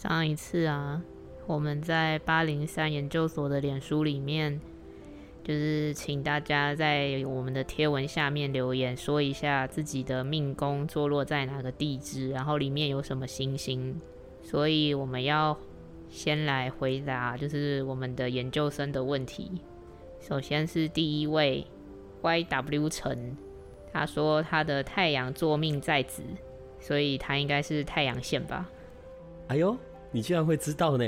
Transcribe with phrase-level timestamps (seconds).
[0.00, 1.02] 上一次啊，
[1.44, 4.60] 我们在八零三研究所的脸书里面，
[5.42, 14.00] 就是请大家在我们的贴文下面留言，说一下自己的命宫坐落在哪个地支，然后里面有什么星星。
[14.40, 15.58] 所以我们要
[16.08, 19.50] 先来回答，就是我们的研究生的问题。
[20.20, 21.66] 首先是第一位
[22.22, 23.36] Y W 陈，
[23.92, 26.22] 他说他的太阳坐命在子，
[26.78, 28.70] 所以他应该是太阳线吧。
[29.48, 29.74] 哎呦，
[30.10, 31.04] 你居然会知道呢？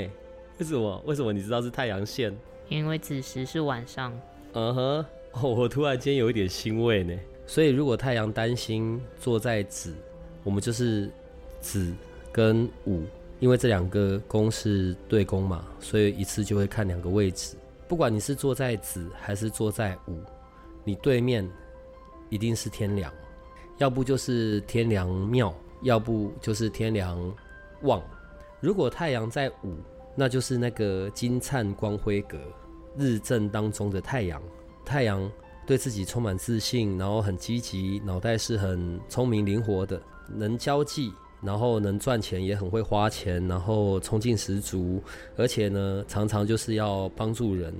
[0.59, 1.01] 为什么？
[1.05, 2.35] 为什么你知道是太阳线？
[2.69, 4.13] 因为子时是晚上。
[4.53, 7.17] 嗯哼，哦，我突然间有一点欣慰呢。
[7.47, 9.93] 所以如果太阳担心坐在子，
[10.43, 11.09] 我们就是
[11.59, 11.93] 子
[12.31, 13.03] 跟午，
[13.39, 17.57] 因为这两个宫是对宫嘛，所以一次就会看两个位置。
[17.87, 20.21] 不管你是坐在子还是坐在午，
[20.83, 21.49] 你对面
[22.29, 23.11] 一定是天梁，
[23.79, 27.19] 要不就是天梁庙，要不就是天梁
[27.81, 28.01] 旺。
[28.61, 29.75] 如果太阳在午，
[30.15, 32.37] 那就是那个金灿光辉格
[32.95, 34.39] 日正当中的太阳。
[34.85, 35.29] 太阳
[35.65, 45.01] 对自己充满自信，然后很积极，脑袋是很聪明灵活的，能交际，然后能赚钱，也很会花钱，然后冲劲十足，
[45.35, 47.73] 而且呢，常常就是要帮助人。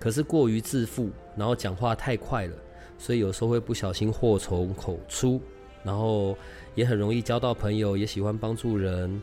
[0.00, 2.56] 可是过于自负，然后讲话太快了，
[2.98, 5.40] 所以有时候会不小心祸从口出，
[5.84, 6.36] 然后
[6.74, 9.22] 也很容易交到朋友，也喜欢帮助人。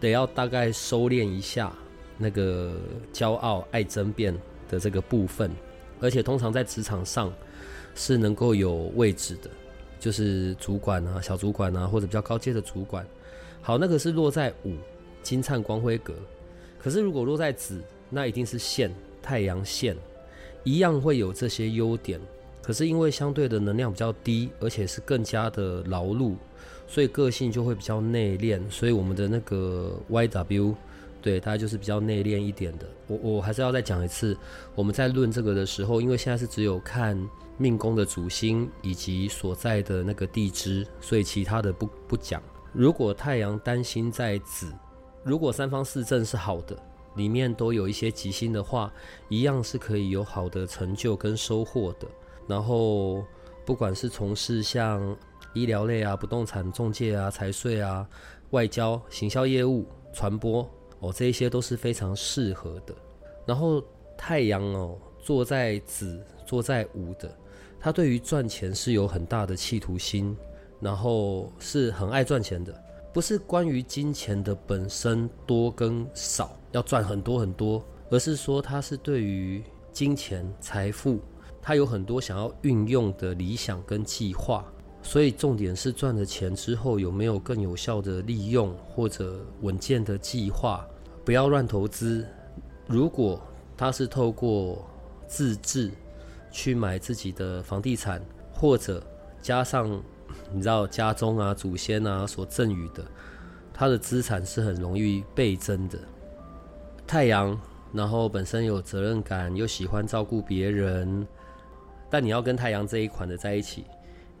[0.00, 1.72] 得要大概收敛一下
[2.18, 2.76] 那个
[3.12, 4.34] 骄傲、爱争辩
[4.68, 5.50] 的这个部分，
[6.00, 7.32] 而且通常在职场上
[7.94, 9.50] 是能够有位置的，
[9.98, 13.06] 就是主管啊、小主管啊，或者比较高阶的主管。
[13.62, 14.74] 好，那个是落在五
[15.22, 16.14] 金灿光辉格，
[16.78, 19.96] 可是如果落在子，那一定是线太阳线，
[20.62, 22.20] 一样会有这些优点。
[22.62, 26.34] 可是因为相对的能量比较低，而且是更加的劳碌。
[26.86, 30.74] 所以个性就会比较内敛，所以我们的那个 Y W，
[31.20, 32.86] 对，大概就是比较内敛一点的。
[33.06, 34.36] 我我还是要再讲一次，
[34.74, 37.18] 我们在论这个的时候，因为现在是只有看
[37.58, 42.42] 命宫的主星以及所在的那个地支，所以其他的不不讲。
[42.72, 44.72] 如果太阳担心在子，
[45.24, 46.76] 如果三方四正是好的，
[47.16, 48.92] 里面都有一些吉星的话，
[49.28, 52.06] 一样是可以有好的成就跟收获的。
[52.46, 53.24] 然后
[53.64, 55.16] 不管是从事像
[55.56, 58.06] 医疗类啊，不动产中介啊，财税啊，
[58.50, 60.68] 外交、行销业务、传播
[61.00, 62.94] 哦，这一些都是非常适合的。
[63.46, 63.82] 然后
[64.18, 67.34] 太阳哦，坐在子，坐在午的，
[67.80, 70.36] 他对于赚钱是有很大的企图心，
[70.78, 72.78] 然后是很爱赚钱的。
[73.14, 81.18] 不是关于金钱的本身多跟少，要赚很多很多，而是说他是对于金钱财富，
[81.62, 84.70] 他有很多想要运用的理想跟计划。
[85.06, 90.84] 所以重点是赚了钱之后有没有更有效的利用或者稳健的计划，
[91.24, 92.26] 不要乱投资。
[92.88, 93.40] 如果
[93.76, 94.84] 他是透过
[95.28, 95.92] 自制
[96.50, 98.20] 去买自己的房地产，
[98.52, 99.00] 或者
[99.40, 99.88] 加上
[100.52, 103.04] 你知道家中啊祖先啊所赠予的，
[103.72, 105.96] 他的资产是很容易倍增的。
[107.06, 107.58] 太阳，
[107.92, 111.24] 然后本身有责任感，又喜欢照顾别人，
[112.10, 113.84] 但你要跟太阳这一款的在一起。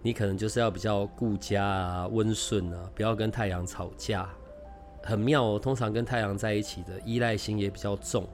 [0.02, 4.28] 你可能就是要比较顾家啊、温顺啊，不要跟太阳吵架，
[5.02, 5.58] 很妙哦。
[5.58, 8.24] 通常跟太阳在一起的依赖心也比较重，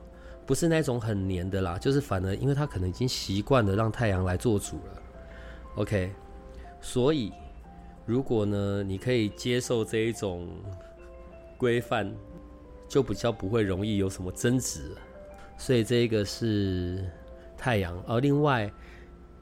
[0.45, 5.03] 不是那种很黏的啦，就是反而因为他可能已经习惯了让太阳来做主了。
[5.77, 6.13] OK，
[6.83, 7.33] 所以
[8.05, 10.47] 如果呢，你可以接受这一种
[11.57, 12.15] 规范，
[12.87, 14.95] 就比较不会容易有什么争执。
[15.57, 17.03] 所以这个是
[17.57, 18.71] 太阳，而另外。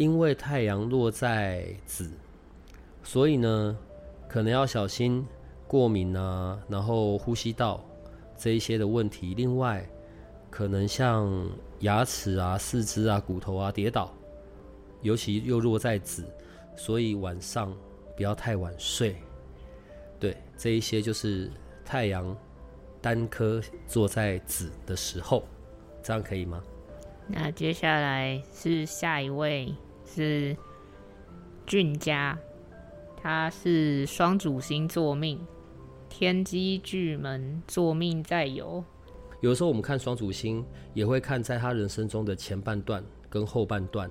[0.00, 2.10] 因为太阳落在子，
[3.02, 3.76] 所以呢，
[4.26, 5.22] 可能要小心
[5.68, 7.84] 过敏啊，然后呼吸道
[8.34, 9.34] 这一些的问题。
[9.34, 9.86] 另外，
[10.48, 11.30] 可能像
[11.80, 14.10] 牙齿啊、四肢啊、骨头啊跌倒，
[15.02, 16.24] 尤其又落在子，
[16.78, 17.70] 所以晚上
[18.16, 19.14] 不要太晚睡。
[20.18, 21.50] 对，这一些就是
[21.84, 22.34] 太阳
[23.02, 25.44] 单颗坐在子的时候，
[26.02, 26.64] 这样可以吗？
[27.26, 29.70] 那接下来是下一位。
[30.12, 30.56] 是
[31.66, 32.36] 俊家，
[33.16, 35.38] 他是双主星座命，
[36.08, 38.82] 天机巨门，作命在有。
[39.40, 44.10] 有时候我们看双主星，也会看在他人生中的前半段跟后半段，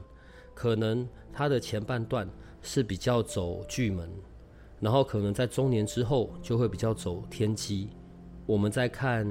[0.53, 2.27] 可能他的前半段
[2.61, 4.09] 是比较走巨门，
[4.79, 7.89] 然后可能在中年之后就会比较走天机。
[8.45, 9.27] 我们在看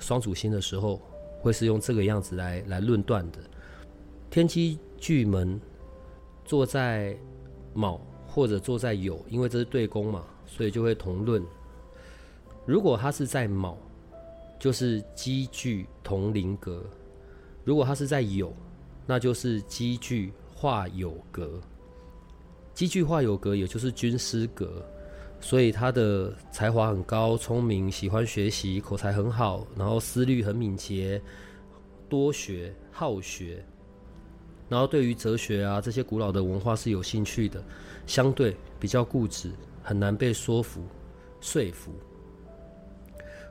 [0.00, 1.00] 双主星的时候，
[1.40, 3.38] 会是用这个样子来来论断的。
[4.30, 5.60] 天机巨门
[6.46, 7.14] 坐在
[7.74, 11.44] 卯或者坐在酉，因为这是对宫嘛，所以就会同论。
[12.64, 13.76] 如果他是在卯。
[14.58, 16.82] 就是积聚同灵格，
[17.62, 18.50] 如果他是在有，
[19.04, 21.60] 那就是积聚化有格。
[22.72, 24.82] 积聚化有格，也就是军师格，
[25.40, 31.20] 所以他的才华很高，聪明，喜欢学习，口才很好，然后思虑很敏捷，
[32.08, 33.62] 多学好学，
[34.68, 37.62] 然后对于哲学啊这些古老的文化是有兴趣的，
[38.06, 39.50] 相对比较固执，
[39.82, 40.82] 很难被说服
[41.40, 41.92] 说服。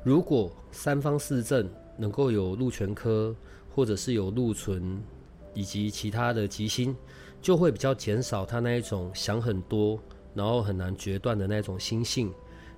[0.03, 3.35] 如果三方四正能够有禄全科，
[3.73, 5.01] 或者是有禄存，
[5.53, 6.95] 以及其他的吉星，
[7.41, 9.99] 就会比较减少他那一种想很多，
[10.33, 12.31] 然后很难决断的那种心性，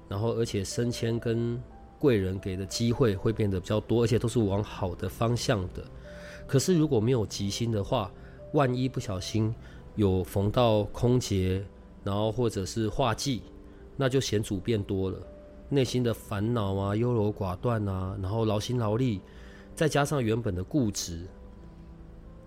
[0.08, 1.62] 然后而且升迁跟
[2.00, 5.84] 贵人给的机会会变得比较多，而且都是往好的方向的。
[6.46, 8.12] 可是如果没有吉星的话，
[8.54, 9.54] 万一不小心
[9.96, 11.64] 有逢到空劫，
[12.04, 13.42] 然后或者是化忌，
[13.96, 15.18] 那就险阻变多了。
[15.70, 19.20] 内心的烦恼啊，优柔寡断啊，然后劳心劳力，
[19.76, 21.26] 再加上原本的固执，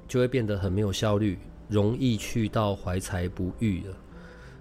[0.09, 1.39] 就会变得很没有效率，
[1.69, 3.95] 容易去到怀才不遇了。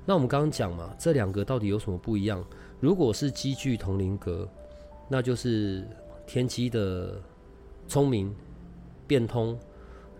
[0.06, 2.44] 那我们刚刚讲嘛，这两个到底有什么不一样？
[2.82, 4.48] 如果是积聚同龄格，
[5.08, 5.88] 那就是
[6.28, 7.22] 天机的
[7.88, 8.36] 聪明、
[9.08, 9.58] 变通，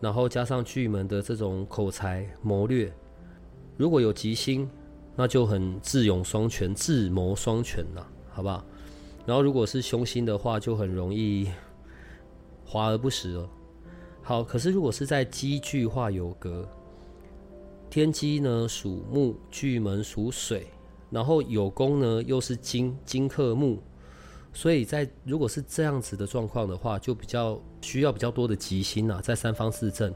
[0.02, 2.92] 然后加上巨门的这种口才谋略。
[3.78, 4.70] 如果有吉星，
[5.16, 8.06] 那就很智勇双全、智谋双全呐。
[8.32, 8.64] 好不好？
[9.26, 11.50] 然后如果是凶星的话，就很容易
[12.66, 13.50] 华而不实了。
[14.22, 16.68] 好，可是如果是在积聚化有格，
[17.90, 20.68] 天机呢属木，巨门属水，
[21.10, 23.82] 然后有功呢又是金，金克木，
[24.52, 30.14] 所以在如果是这样子的状况的话，就比较需要比较多的吉星啊，在三方四正，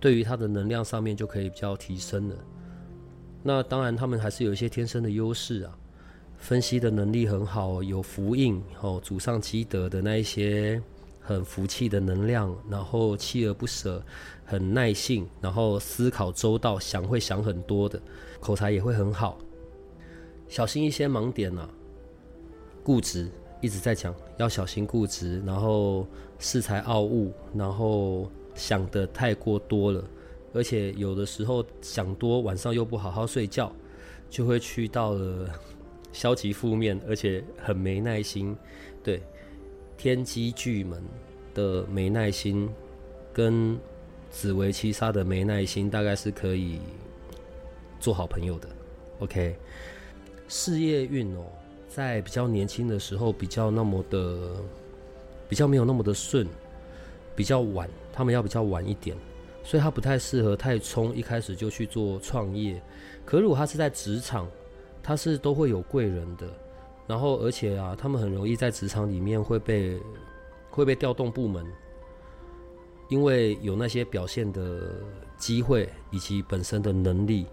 [0.00, 2.36] 对于他的能量上面就可以比较提升了。
[3.42, 5.78] 那当然，他们还是有一些天生的优势啊。
[6.38, 10.80] 分析的能力很好，有福印哦，祖上积德的那一些
[11.20, 14.04] 很福气的能量，然后锲而不舍，
[14.44, 17.98] 很耐性，然后思考周到，想会想很多的，
[18.38, 19.38] 口才也会很好。
[20.46, 21.66] 小心一些盲点呐，
[22.84, 23.30] 固执，
[23.60, 26.06] 一直在讲要小心固执，然后
[26.40, 30.04] 恃才傲物，然后想的太过多了，
[30.52, 33.72] 而且有的时候想多，晚上又不好好睡觉，
[34.28, 35.48] 就会去到了。
[36.12, 38.56] 消极负面，而且很没耐心。
[39.04, 39.20] 对，
[39.98, 41.02] 天机巨门
[41.52, 42.66] 的没耐心，
[43.34, 43.78] 跟
[44.30, 46.80] 紫薇七杀的没耐心，大概是可以
[48.00, 48.68] 做好朋友的。
[49.18, 49.58] OK，
[50.48, 51.44] 事业运哦，
[51.96, 54.50] 在比较年轻的时候，比较那么的，
[55.48, 56.46] 比较没有那么的顺，
[57.34, 59.16] 比较晚，他们要比较晚一点，
[59.64, 62.78] 所以他不太适合太冲，一开始就去做创业。
[63.24, 64.46] 可如果他是在职场，
[65.02, 66.46] 他是都会有贵人的，
[67.06, 69.98] 然后而且啊，他们很容易在职场里面会被
[70.68, 71.64] 会被调动部门，
[73.08, 75.00] 因为有那些表现的
[75.38, 77.46] 机会以及本身的能力，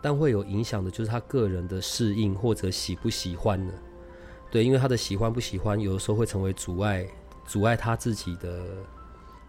[0.00, 3.72] 但会有影响的就是他个人的适应或者喜不喜欢呢？
[4.50, 7.06] 对，因为他的喜欢不喜欢，有的时候会成为阻碍，
[7.46, 8.64] 阻碍他自己的，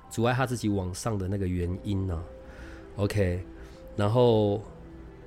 [0.09, 2.23] 阻碍他自己往上的那个原因呢
[2.97, 3.43] ？OK，
[3.95, 4.61] 然后。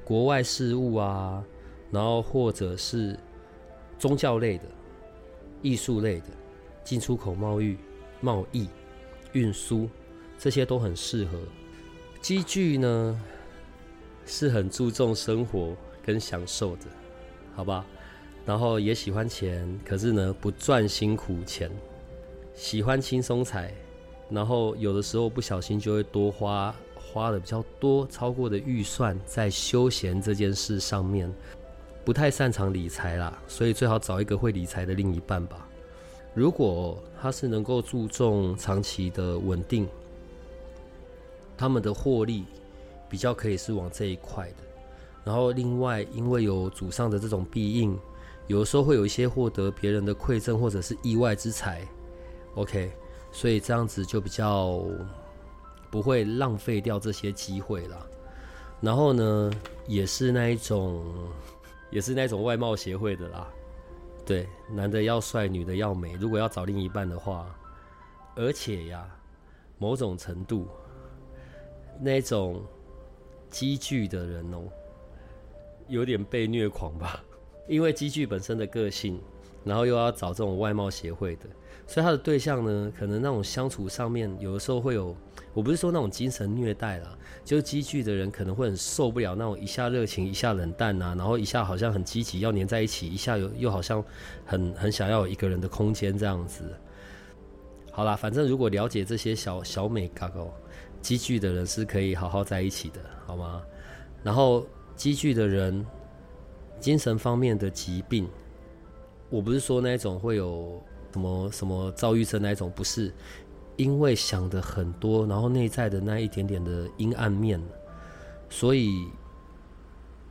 [0.04, 1.42] 国外事务啊，
[1.92, 3.16] 然后或者是
[4.00, 4.64] 宗教类的、
[5.62, 6.26] 艺术类的、
[6.82, 7.76] 进出口贸易、
[8.20, 8.68] 贸易、
[9.32, 9.88] 运输，
[10.36, 11.38] 这些都很适合。
[12.20, 13.20] 积聚呢
[14.34, 16.86] 是很注重生活跟享受的，
[17.54, 17.84] 好吧？
[18.46, 21.70] 然后也喜欢钱，可是呢不赚辛苦钱，
[22.54, 23.74] 喜欢轻松财，
[24.30, 26.74] 然后有的时候不小心就会多花。
[26.96, 31.30] 花的比较多，超过的预算在休闲这件事上面，
[32.06, 35.68] 不太擅长理财啦，所以最好找一个会理财的另一半吧。
[36.32, 39.86] 如果他是能够注重长期的稳定，
[41.54, 42.46] 他们的获利
[43.12, 44.64] 比较可以是往这一块的。
[45.22, 47.96] 然后另外，因为有祖上的这种庇应，
[48.46, 51.86] 有的时候会有一些获得别人的馈赠或者是意外之财
[52.54, 52.90] ，OK，
[53.30, 54.82] 所以这样子就比较。
[55.92, 57.98] 不会浪费掉这些机会啦。
[58.80, 59.50] 然后呢，
[59.86, 61.04] 也是那一种，
[61.90, 63.46] 也是那种外贸协会的啦。
[64.24, 66.14] 对，男的要帅，女的要美。
[66.14, 67.44] 如果要找另一半的话，
[68.34, 69.06] 而且呀，
[69.76, 70.66] 某种程度，
[72.00, 72.62] 那种
[73.52, 74.62] 积聚的人哦，
[75.86, 77.22] 有点被虐狂吧？
[77.68, 79.20] 因为积聚本身的个性，
[79.64, 81.42] 然后又要找这种外貌协会的，
[81.86, 85.14] 所以他的对象呢，可能那种相处上面，有的时候会有，
[85.54, 94.04] 我不是说那种精神虐待啦，就是积聚的人可能会很受不了那种一下热情一下冷淡呐，然后一下好像很积极要黏在一起，一下又又好像
[94.44, 96.64] 很很想要一个人的空间这样子。
[97.92, 100.50] 好啦，反正如果了解这些小小美嘎哦，
[101.02, 103.60] 积聚的人是可以好好在一起的，好吗？
[104.22, 105.84] 然后积聚的人，
[106.78, 108.28] 精神方面的疾病，
[109.28, 110.80] 我不是说那种会有
[111.12, 113.12] 什么什么躁郁症那一种，不是，
[113.76, 117.60] 因为想的很多，然后内在的那一点点的阴暗面，
[118.48, 119.08] 所以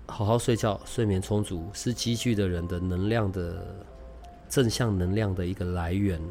[0.07, 3.85] 好好睡觉，睡眠充足是积聚的人的能量的
[4.47, 6.21] 正向能量的一个来源，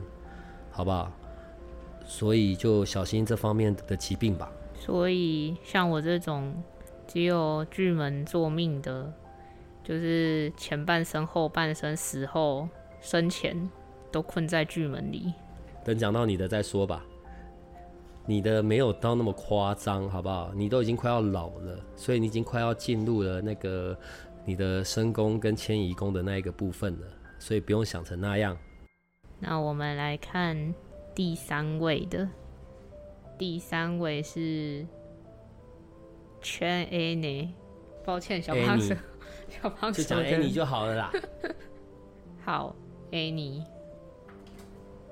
[0.71, 1.13] 好不好？
[2.11, 4.51] 所以就小心这方面的疾病吧。
[4.75, 6.53] 所以像我这种
[7.07, 9.13] 只有巨门做命的，
[9.85, 12.69] 就是前半生、后半生、死后、
[13.01, 13.71] 生前
[14.11, 15.33] 都困在巨门里。
[15.85, 17.07] 等讲到你的再说吧。
[18.27, 20.51] 你的没有到那么夸张，好不好？
[20.53, 23.97] 你都已经快要老了，所以你已经快要进入了那个
[24.45, 27.07] 你的身宫跟迁移宫的那一个部分了，
[27.39, 28.57] 所以不用想成那样。
[29.39, 30.75] 那我们来看。
[31.15, 32.29] 第三位的，
[33.39, 34.87] 第三位是
[36.41, 37.55] 圈 A 呢？
[38.05, 38.97] 抱歉，小胖子，
[39.49, 41.13] 小胖子就讲 A 你就好了啦。
[42.45, 42.75] 好
[43.11, 43.65] ，A 你。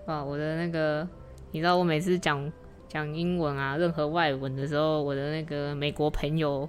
[0.07, 1.07] 哇，我的那个，
[1.51, 2.51] 你知道我每次讲
[2.89, 6.67] 讲英文啊，任何外文的时候，我的那个美国朋友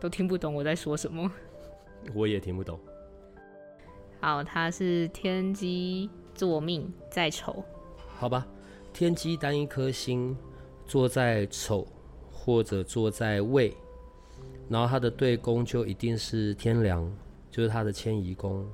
[0.00, 1.30] 都听不懂我在说什么。
[2.14, 2.78] 我也听不懂。
[4.20, 7.62] 好，他是天机作命在丑，
[8.18, 8.46] 好吧。
[8.92, 10.36] 天机单一颗星
[10.86, 11.86] 坐在丑
[12.30, 13.74] 或者坐在未，
[14.68, 17.10] 然后它的对宫就一定是天梁，
[17.50, 18.66] 就是它的迁移宫。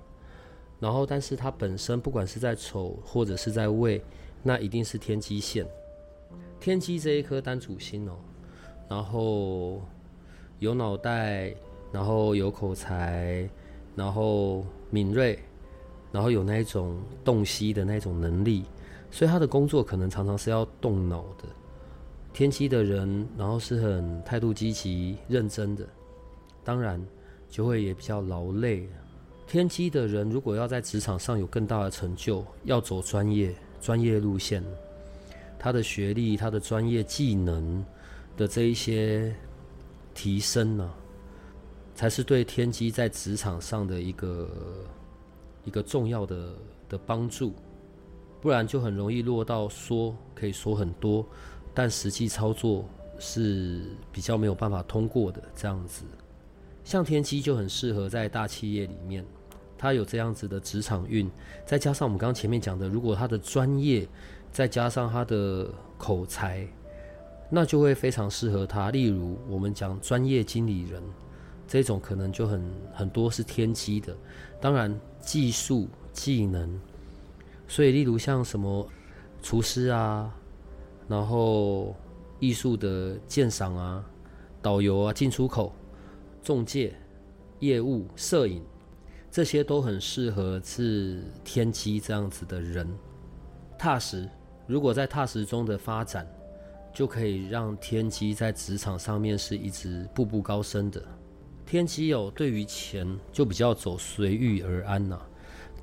[0.81, 4.01] 然后，但是它本身不管是在丑或者是在未，
[4.43, 5.67] 那一定是天机线。
[6.61, 8.17] 天机这一颗单主星哦，
[8.89, 9.83] 然后
[10.61, 11.53] 有脑袋，
[11.91, 13.49] 然后有口才，
[13.97, 15.39] 然后敏锐，
[16.13, 18.65] 然后有那一种洞悉的那种能力。
[19.11, 21.45] 所以他的工作可能常常是要动脑的，
[22.33, 25.87] 天机的人，然后是很态度积极、认真的，
[26.63, 27.03] 当然
[27.49, 28.89] 就会也比较劳累。
[29.47, 34.63] 天机的人如果要在职场上有更大的成就，要走专业、专业路线，
[35.59, 37.85] 他的学历、他的专业技能
[38.37, 39.35] 的这一些
[40.13, 40.93] 提升呢，
[41.95, 44.51] 才是对天机在职场上的一个
[45.65, 46.53] 一个重要的
[46.91, 47.55] 的帮助。
[48.41, 51.27] 不然就很容易落到说可以说很多，
[51.75, 52.85] 但实际操作
[53.19, 56.05] 是比较没有办法通过的这样子。
[56.85, 59.25] 像天机就很适合在大企业里面，
[59.77, 61.29] 他有这样子的职场运，
[61.67, 64.09] 再加上我们刚刚前面讲的，如果他的专业
[64.53, 65.69] 再加上他的
[65.99, 66.67] 口才，
[67.51, 68.91] 那就会非常适合他。
[68.91, 71.03] 例如我们讲专业经理人
[71.67, 72.63] 这种，可能就很
[72.95, 74.17] 很多是天机的。
[74.61, 76.81] 当然技术技能。
[77.69, 78.89] 所以，例如像什么
[79.43, 80.35] 厨师啊，
[81.07, 81.95] 然后
[82.41, 84.05] 艺术的鉴赏啊、
[84.63, 85.75] 导游啊、进出口、
[86.43, 86.95] 中介、
[87.61, 88.65] 业务、摄影，
[89.31, 92.89] 这些都很适合是天机这样子的人。
[93.79, 94.27] 踏实，
[94.67, 96.27] 如果在踏实中的发展，
[96.95, 101.01] 就可以让天机在职场上面是一直步步高升的。
[101.67, 105.21] 天机有对于钱就比较走随遇而安呐，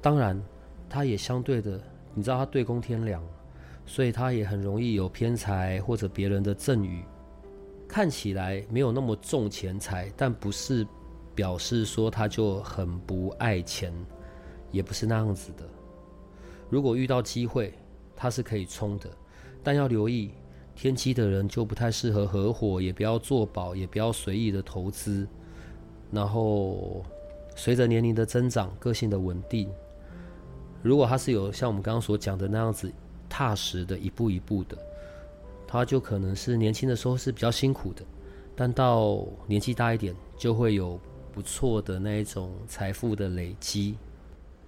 [0.01, 0.43] 当然。
[0.95, 1.77] 他也相对的，
[2.13, 3.21] 你知道他对宫天梁，
[3.85, 7.03] 所以他也很容易有偏财或者别人的赠与，
[7.85, 10.87] 看起来没有那么重钱财，但不是
[11.35, 13.93] 表示说他就很不爱钱，
[14.71, 15.67] 也不是那样子的。
[16.69, 17.73] 如果遇到机会，
[18.15, 19.09] 他是可以冲的，
[19.61, 20.31] 但要留意
[20.75, 25.27] 天机的人就不太适合合伙，也不要做保，也不要随意的投资。
[26.09, 27.03] 然后
[27.53, 29.69] 随着年龄的增长，个性的稳定。
[30.85, 32.91] 如果他是有像我们刚刚所讲的那样子
[33.27, 34.77] 踏实的一步一步的，
[35.65, 38.03] 他就可能是年轻的时候是比较辛苦的，
[38.55, 40.99] 但到年纪大一点就会有
[41.33, 43.95] 不错的那一种财富的累积。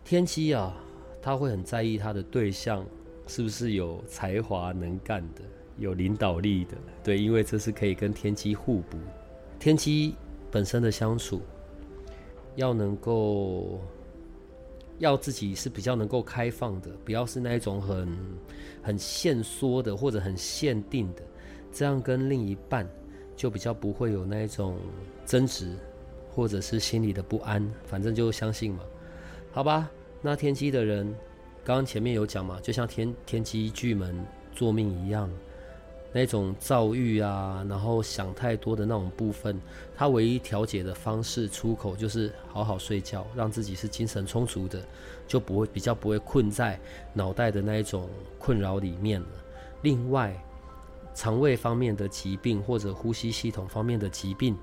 [0.04, 0.76] 天机啊，
[1.22, 2.84] 他会很在意他的对象
[3.28, 5.42] 是不是有才华能干的、
[5.78, 8.98] 有领导力的，对，因为这是可以跟天机互补。
[9.60, 10.16] 天机
[10.50, 11.44] 本身的相处
[12.56, 13.80] 要能够。
[15.00, 18.18] 要自己是比较能够开放的，不要是那一种很
[18.82, 21.22] 很限缩的或者很限定的，
[21.72, 22.88] 这样跟另一半
[23.36, 24.78] 就比较不会有那一种
[25.26, 25.76] 争执，
[26.32, 27.72] 或者是心里的不安。
[27.86, 28.80] 反正就相信嘛，
[29.52, 29.90] 好吧？
[30.22, 31.06] 那天机的人，
[31.64, 35.30] 刚刚前面有讲嘛，就像天天机巨门做命一样。
[36.18, 39.62] 那种躁郁啊，然后想太多的那种部分，
[39.96, 44.82] 他唯一调节的方式出口就是好好睡觉，让自己是精神充足的，
[45.28, 46.80] 就不会比较不会困在
[47.14, 48.10] 脑袋的那一种
[48.40, 49.28] 困扰里面了。
[49.84, 50.36] 另外，
[51.14, 54.58] 肠胃方面的疾病或者呼吸系统方面的疾病，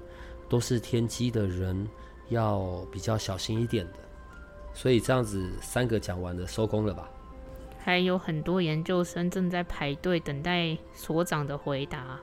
[0.49, 1.89] 都是天机的人
[2.31, 3.99] 要比较小心一点的。
[4.75, 7.09] 所以这样子三个讲完了，收工了吧？
[7.85, 12.19] 还有很多研究生正在排队等待所长的回答。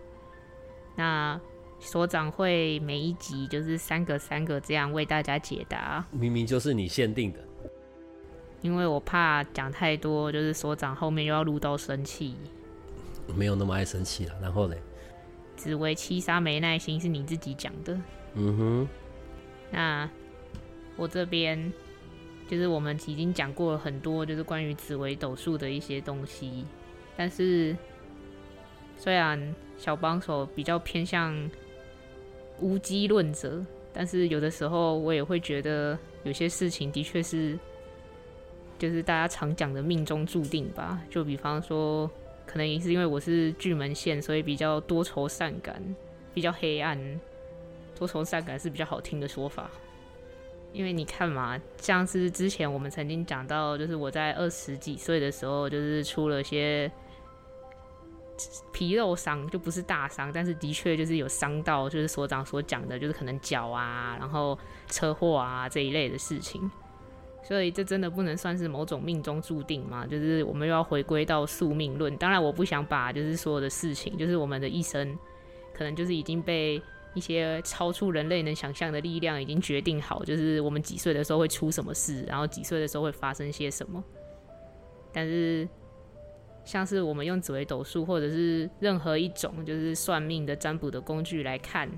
[0.96, 1.40] 那
[1.80, 6.04] 所长会每一集就是三个三个这样为大家解答。
[6.10, 7.40] 明明就是你限定的，
[8.62, 12.36] 因为我怕讲太多，就是所长后面又要录到生气。
[13.36, 14.34] 没有那么爱生气了。
[14.42, 14.82] 然后嘞，
[15.56, 17.96] 紫薇七杀没耐心是你自己讲的。
[18.34, 18.90] 嗯哼。
[19.70, 20.10] 那
[20.96, 21.72] 我这边。
[22.52, 26.66] 就是我们已经讲过了很多，就是关于紫微斗数的一些东西。
[27.16, 27.74] 但是，
[28.98, 31.50] 虽然小帮手比较偏向
[32.60, 37.58] 无机论者，但是有的时候我也会觉得有些事情的确是，
[38.78, 41.02] 就是大家常讲的命中注定吧。
[41.10, 42.12] 就比方说，
[42.46, 45.82] 可能也是因为我是巨门线，所以比较多愁善感，
[46.34, 47.00] 比较黑暗。
[47.98, 49.72] 多愁善感是比较好听的说法。
[50.74, 56.90] 因为你看嘛，像是之前我们曾经讲到，就是我在二十几岁的时候，就是出了些
[58.72, 66.72] 皮肉伤，就不是大伤，但是的确就是有伤到，就是所长所讲的，就是可能脚啊，然后车祸啊这一类的事情。
[67.44, 70.08] 所以这真的不能算是某种命中注定嘛？
[70.08, 72.16] 就是我们又要回归到宿命论。
[72.16, 75.18] 当然，我不想把就是所有的事情，就是我们的一生，
[75.74, 76.82] 可能就是已经被。
[77.14, 84.04] 一些超出人类能想象的力量已经决定好，就是我们几岁的时候会出什么事，然后几岁的时候会发生些什么。
[85.12, 85.68] 但是，
[86.64, 91.90] 像是我们用紫微斗数或者是任何一种就是算命的占卜的工具来看，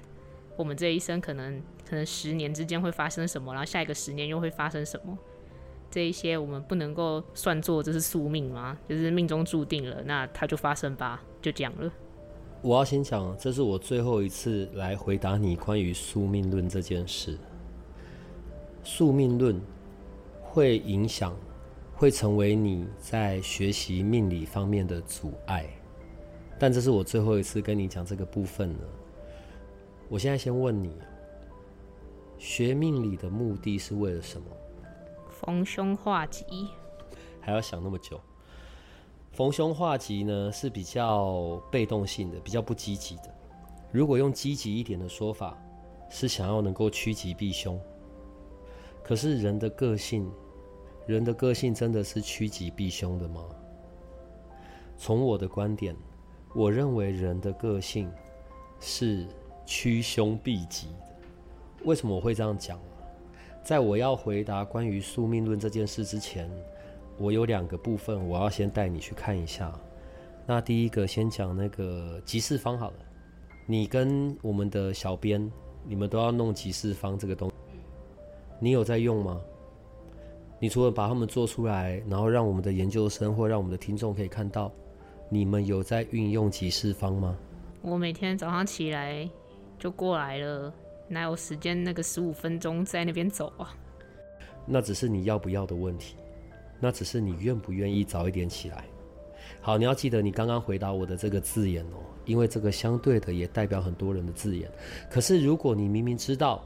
[0.58, 5.15] 我们这一生可能可能十年之间会发生什么，然后下一个十年又会发生什么，
[5.91, 8.76] 这一些我们不能够算作这是宿命吗？
[8.89, 11.91] 就是命中注定了，那它就发生吧，就这样了。
[12.63, 17.38] 我要先讲，这是我最后一次来回答你关于宿命论这件事。
[18.86, 19.60] 宿命论
[20.41, 21.36] 会影响，
[21.93, 25.65] 会成为你在学习命理方面的阻碍。
[26.58, 28.89] 但这是我最后一次跟你讲这个部分了。
[30.08, 30.93] 我现在先问你，
[32.38, 34.47] 学命理的目的是为了什么？
[35.30, 36.45] 逢凶化吉。
[37.41, 38.17] 还要想那么久？
[39.34, 43.34] 逢凶化吉呢是比较被动性的，比较不积极的。
[43.91, 45.58] 如果用积极一点的说法，
[46.08, 47.80] 是想要能够趋吉避凶。
[49.04, 50.32] 可是人的个性，
[51.08, 53.41] 人的个性真的是趋吉避凶的吗？
[54.98, 55.96] 从我的观点，
[56.54, 58.12] 我认为人的个性
[58.80, 59.26] 是
[59.65, 61.08] 趋凶避吉的。
[61.86, 62.80] 为什么我会这样讲？
[63.63, 66.48] 在我要回答关于宿命论这件事之前。
[67.17, 69.71] 我有两个部分，我要先带你去看一下。
[70.45, 72.97] 那第一个先讲那个集市方好了。
[73.65, 75.52] 你跟我们的小编，
[75.86, 77.49] 你们都要弄集市方这个东，
[78.60, 79.39] 你有在用吗？
[80.60, 84.71] 你除了把他们做出来，然后让我们的研究生或让我们的听众可以看到，
[85.30, 87.38] 你们有在运用集市方吗？
[87.82, 89.30] 我每天早上起来
[89.80, 90.73] 就过来了，
[91.08, 93.73] 哪有时间那个十五分钟在那边走啊？
[94.65, 96.15] 那只是你要不要的问题。
[96.84, 98.84] 那只是你愿不愿意早一点起来。
[99.62, 104.69] 好，你要记得你刚刚回答我的这个字眼哦，因为这个相对的也代表很多人的字眼。
[105.10, 106.62] 可是如果你明明知道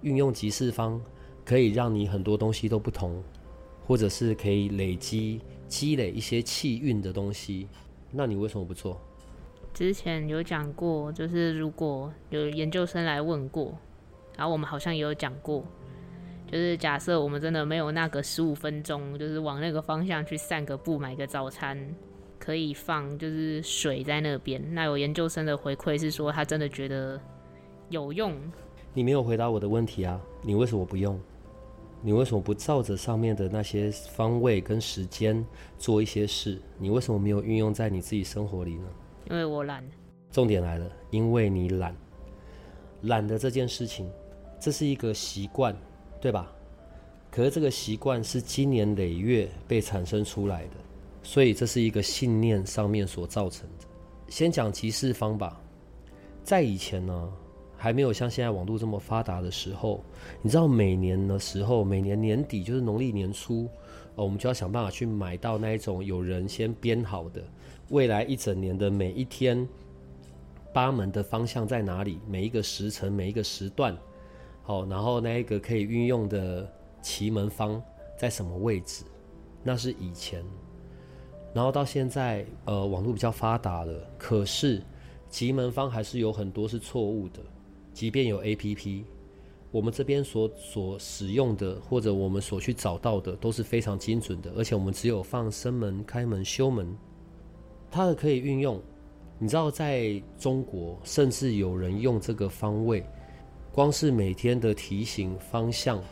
[0.00, 0.98] 运用集市方
[1.44, 3.22] 可以让你很多东西都不同，
[3.86, 7.68] 或者是可以累积积累一些气运的东西，
[8.10, 8.98] 那你为什么不做？
[9.74, 13.76] 之前有讲过，就是如果有研究生来问过，
[14.38, 15.62] 然后我们好像也有讲过。
[16.50, 21.78] 就是假设我们真的没有那个十五分钟，就是往那个方向去散个步、买个早餐，
[22.40, 24.60] 可以放就是水在那边。
[24.74, 27.20] 那有研究生的回馈是说，他真的觉得
[27.88, 28.34] 有用。
[28.92, 30.20] 你没有回答我的问题啊？
[30.42, 31.20] 你为什么不用？
[32.02, 35.46] 你为什么不照着上面的那些方位跟时间
[35.78, 36.60] 做一些事？
[36.78, 38.88] 你为什么没有运用在你自己生活里呢？
[39.30, 39.88] 因为我懒。
[40.32, 41.94] 重点来了，因为你懒。
[43.02, 44.10] 懒的这件事情，
[44.58, 45.76] 这是一个习惯。
[46.20, 46.52] 对吧？
[47.30, 50.72] 可是这个习惯是今年累月被产生出来的，
[51.22, 53.86] 所以这是一个信念上面所造成的。
[54.28, 55.60] 先讲集市方吧，
[56.42, 57.32] 在以前呢，
[57.76, 60.02] 还没有像现在网络这么发达的时候，
[60.42, 63.68] 你知道每年的时候，每年年底就是农历年初，
[64.16, 67.42] 哦，我们就要想办法去买到那一种有人先编好的，
[67.90, 69.66] 未来一整年的每一天，
[70.72, 73.96] 八门的方向在哪里，每一个时辰，每一个时段，
[74.62, 76.70] 好，然后那一个可以运用的。
[77.02, 77.82] 奇门方
[78.14, 79.04] 在什么位置？
[79.62, 80.44] 那是以前，
[81.54, 84.82] 然后到现在，呃，网络比较发达了，可是
[85.30, 87.40] 奇门方还是有很多是错误的。
[87.94, 89.06] 即便有 A P P，
[89.70, 96.94] 我们这边所所使用的或者我们所去找到的都是非常精准的，而且我们只有放生门、开门、修门，
[97.90, 98.78] 它的可以运用。
[99.38, 103.02] 你知道，在中国，甚至有人用这个方位，
[103.72, 106.02] 光是每天的提醒方向。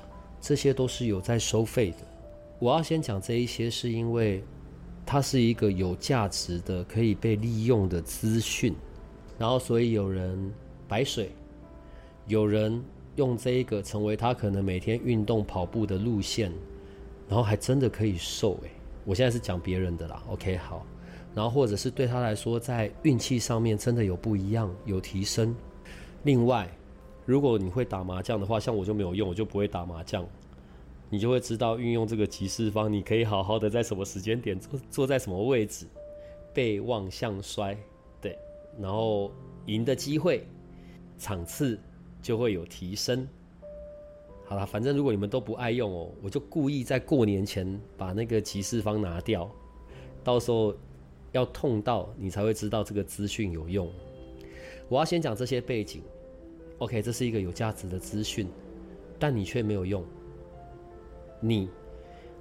[0.40, 1.96] 这些都是有在收费的。
[2.60, 4.40] 我要先讲这一些，是因为
[5.04, 8.72] 它是一个有价值的、可以被利用的资讯。
[9.36, 10.52] 然后，所以有人
[10.86, 11.32] 白水，
[12.28, 12.80] 有人
[13.16, 16.52] 用这一个成为他可能每天运动跑步的路线，
[17.28, 18.70] 然后还真的可以瘦诶，
[19.04, 20.86] 我现在是讲别人的啦，OK 好。
[21.34, 25.52] 然后或者是对他来说，在运气上面真的有不一样，有提升。
[26.22, 26.70] 另外。
[27.28, 30.26] 如果你会打麻将的话，像我就没有用，我就不会打麻将。
[31.10, 35.86] 你就会知道运用这个集市方，你可以好好的在什么时间点坐坐在什么位置，
[36.54, 37.76] 背望向衰，
[38.18, 38.34] 对，
[38.80, 39.30] 然后
[39.66, 40.46] 赢的机会
[41.18, 41.78] 场次
[42.22, 43.28] 就会有提升。
[44.46, 49.50] 好了，反正如果你们都不爱用哦，我就故意在过年前把那个集市方拿掉，
[50.24, 50.74] 到时候
[51.32, 53.86] 要痛到你才会知道这个资讯有用。
[54.88, 56.00] 我要先讲这些背景。
[56.78, 58.46] OK，这是一个有价值的资讯，
[59.18, 60.04] 但你却没有用。
[61.40, 61.68] 你，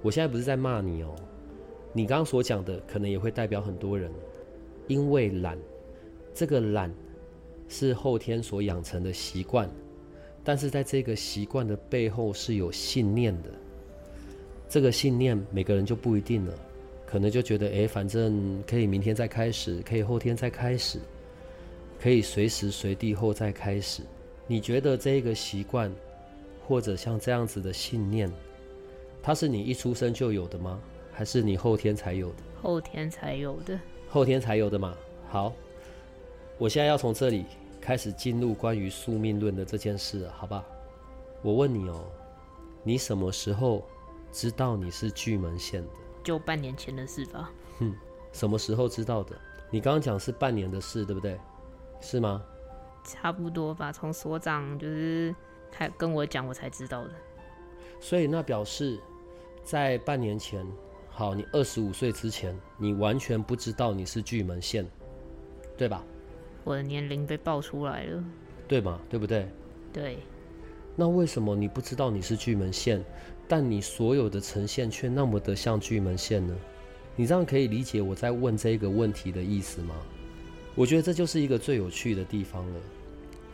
[0.00, 1.14] 我现在不是在骂你哦。
[1.92, 4.10] 你刚刚所讲的可能也会代表很多人，
[4.86, 5.58] 因为懒，
[6.34, 6.92] 这个懒
[7.68, 9.68] 是后天所养成的习惯，
[10.44, 13.50] 但是在这个习惯的背后是有信念的。
[14.68, 16.54] 这个信念每个人就不一定了，
[17.06, 21.00] 可能就觉得哎，反正可以明天再开始，可以后天再开始，
[21.98, 24.02] 可以随时随地后再开始。
[24.48, 25.94] 你觉得这个习惯，
[26.66, 28.32] 或者像这样子的信念，
[29.22, 30.80] 它是你一出生就有的吗？
[31.12, 32.36] 还是你后天才有的？
[32.62, 33.78] 后天才有的。
[34.08, 34.96] 后天才有的嘛。
[35.28, 35.52] 好，
[36.56, 37.44] 我现在要从这里
[37.78, 40.64] 开始进入关于宿命论的这件事，好吧？
[41.42, 42.04] 我问你哦，
[42.82, 43.84] 你什么时候
[44.32, 45.90] 知道你是巨门线的？
[46.24, 47.52] 就半年前的事吧。
[47.78, 47.94] 哼，
[48.32, 49.36] 什么时候知道的？
[49.70, 51.38] 你刚刚讲是半年的事，对不对？
[52.00, 52.42] 是吗？
[53.08, 55.34] 差不多吧，从所长就是
[55.72, 57.10] 还跟我讲，我才知道的。
[57.98, 59.00] 所以那表示，
[59.64, 60.64] 在半年前，
[61.08, 64.86] 好，你二十五岁之前，你完全不知道你是巨门线，
[65.76, 66.04] 对吧？
[66.64, 68.22] 我的年龄被爆出来了，
[68.68, 69.00] 对吗？
[69.08, 69.48] 对不对？
[69.92, 70.18] 对。
[70.94, 73.02] 那为什么你不知道你是巨门线，
[73.48, 76.54] 但你所有的呈现却那么的像巨门线呢？
[77.16, 79.94] 你这样可以理解我在问这个问题的意思吗？
[80.74, 82.80] 我觉得这就是一个最有趣的地方了。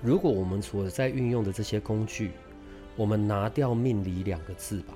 [0.02, 2.30] 如果我们所在运用的这些工具，
[2.96, 4.94] 我们拿掉“命理”两个字吧，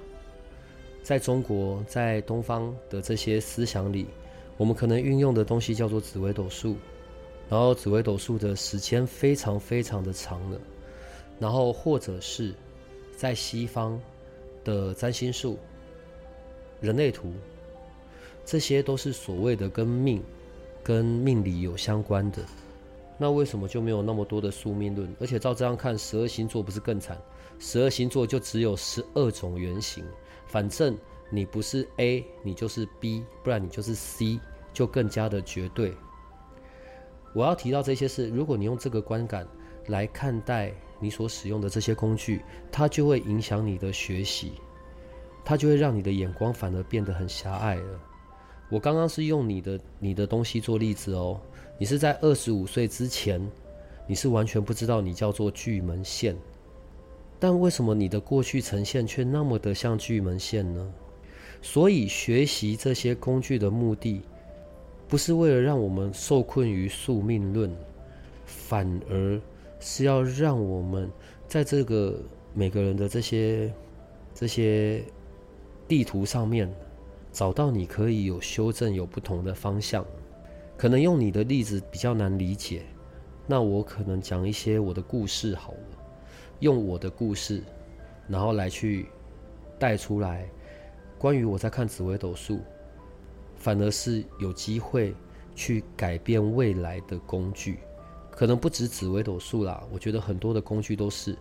[1.02, 4.06] 在中国，在东方的这些思想里，
[4.56, 6.76] 我们可能运用的东西叫做紫微斗数，
[7.48, 10.60] 然后紫微斗数的时间非常非常的长了，
[11.40, 12.54] 然后或者是
[13.16, 13.98] 在西方
[14.62, 15.58] 的占星术、
[16.80, 17.32] 人类图，
[18.44, 20.22] 这些都是所谓的跟命、
[20.82, 22.38] 跟命理有相关的。
[23.20, 25.12] 那为什么就没有那么多的宿命论？
[25.20, 27.20] 而且照这样看，十二星座不是更惨？
[27.58, 30.04] 十二星座就只有十二种原型，
[30.46, 30.96] 反正
[31.28, 34.38] 你不是 A，你就是 B，不然你就是 C，
[34.72, 35.92] 就更加的绝对。
[37.34, 39.44] 我要提到这些事，如果你用这个观感
[39.88, 44.52] 来看待你所使用的这些工具，它就会影响你的学习，
[45.44, 48.00] 它就会让你的眼光反而变得很狭隘了。
[48.70, 51.40] 我刚刚是用你的你的东西做例子哦。
[51.78, 53.40] 你是在二十五岁之前，
[54.04, 56.36] 你是完全不知道你叫做巨门线，
[57.38, 60.92] 但为什么你的过去呈现却那么的像巨门线呢？
[61.62, 64.22] 所以学习这些工具的目的，
[65.06, 67.72] 不是为了让我们受困于宿命论，
[68.44, 69.40] 反而
[69.78, 71.08] 是要让我们
[71.46, 72.20] 在这个
[72.54, 73.72] 每个人的这些
[74.34, 75.00] 这些
[75.86, 76.68] 地图上面，
[77.32, 80.04] 找到你可以有修正、有不同的方向。
[80.78, 82.82] 可能用你的例子比较难理解，
[83.48, 85.98] 那我可能讲一些我的故事好了，
[86.60, 87.60] 用我的故事，
[88.28, 89.06] 然后来去
[89.76, 90.48] 带出来，
[91.18, 92.60] 关于我在看紫微斗数，
[93.56, 95.12] 反而是有机会
[95.56, 97.80] 去改变未来的工具。
[98.30, 101.36] 可能不止紫微斗数啦，我觉得很多的工具都是。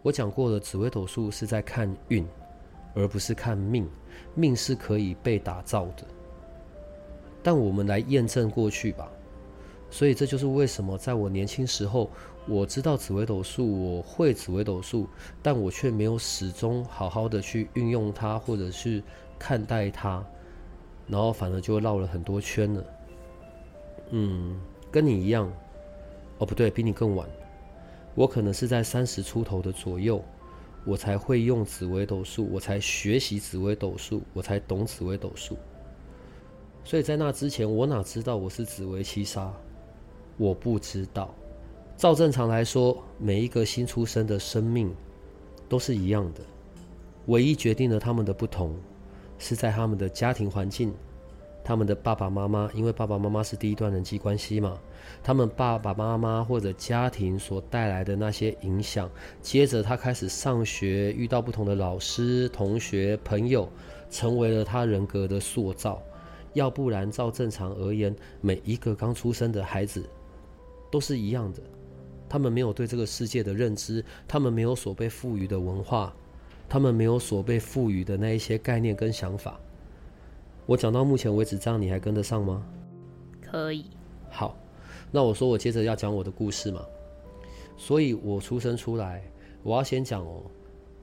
[0.00, 2.24] 我讲过了，紫微斗数是在看运，
[2.94, 3.88] 而不是看命。
[4.36, 6.06] 命是可以被打造的，
[7.44, 9.08] 但我们来验证过去吧。
[9.90, 12.10] 所以这就是为什么在我年轻时候，
[12.48, 15.06] 我知道紫微斗数，我会紫微斗数，
[15.40, 19.00] 但我却没有始终好好的去运用它，或者是
[19.38, 20.24] 看待它，
[21.06, 22.84] 然后反而就绕了很多圈了。
[24.10, 25.48] 嗯，跟你一样，
[26.38, 27.28] 哦不对，比你更晚，
[28.16, 30.20] 我可能是在三十出头的左右，
[30.84, 35.56] 我才会用紫微斗数，我才学习紫微斗数，我才懂紫微斗数。
[36.84, 39.50] 所以在那之前，我哪知道我是紫薇七杀？
[40.36, 41.34] 我不知道，
[41.96, 44.94] 照正常来说，每一个新出生的生命
[45.66, 46.42] 都是一样的，
[47.26, 48.76] 唯一决定了他们的不同，
[49.38, 50.92] 是在他们的家庭环境，
[51.64, 54.78] 他们的爸爸妈妈，因为爸爸妈妈是第一段人际关系嘛，
[55.22, 63.66] 他们爸爸妈妈或者家庭所带来的那些影响，接着他开始上学，遇到不同的老师、同学、朋友，
[64.10, 66.02] 成为了他人格的塑造。
[66.54, 70.02] 要不然，照正常而言，每一个刚出生的孩子。
[70.90, 71.60] 都是一样的，
[72.28, 76.14] 他们没有对这个世界的认知，他们没有所被赋予的文化，
[76.68, 79.58] 他们没有所被赋予的那一些概念跟想法。
[80.66, 82.64] 我讲到目前为止，这样你还跟得上吗？
[83.42, 83.86] 可以。
[84.30, 84.56] 好，
[85.10, 86.80] 那我说我接着要讲我的故事嘛。
[87.76, 89.20] 所以我出生出来，
[89.64, 90.44] 我要先讲哦，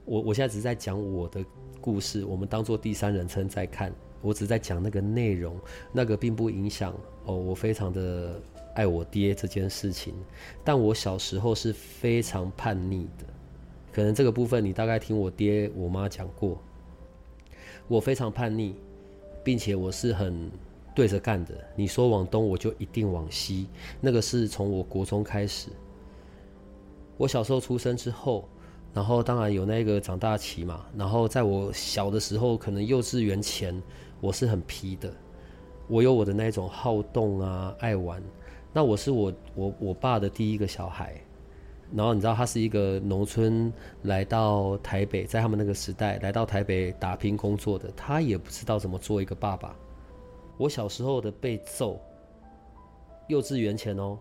[0.05, 1.43] 我我现在只是在讲我的
[1.81, 5.55] 故事，我们当做第三人称在看，我只在讲那个内容，
[5.91, 6.93] 那个并不影响
[7.25, 8.41] 哦，我非常的。
[8.73, 10.13] 爱我爹这件事情，
[10.63, 13.25] 但我小时候是非常叛逆的，
[13.91, 16.57] 可能这个部分你大概听我爹我妈讲过。
[17.89, 18.73] 我非常叛逆，
[19.43, 20.49] 并且我是很
[20.95, 21.53] 对着干的。
[21.75, 23.67] 你说往东，我就一定往西。
[23.99, 25.67] 那个是从我国中开始。
[27.17, 28.47] 我小时候出生之后，
[28.93, 30.86] 然后当然有那个长大期嘛。
[30.97, 33.84] 然后在我小的时候，可能幼稚园前，
[34.21, 35.12] 我是很皮的。
[35.88, 38.23] 我有我的那种好动啊，爱玩。
[38.71, 41.19] 那我是我我我爸的第一个小孩，
[41.93, 49.75] 然后你知道他是一个农村来到台北，在他们那个时代来到台北打拼工作的，他也不知道怎么做一个爸爸。
[50.57, 51.99] 我小时候的被揍，
[53.27, 54.17] 幼稚园前哦，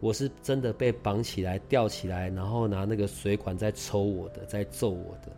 [0.00, 5.32] 我是真的被绑起来吊起来，然后拿那个水管在抽我的，在揍我的。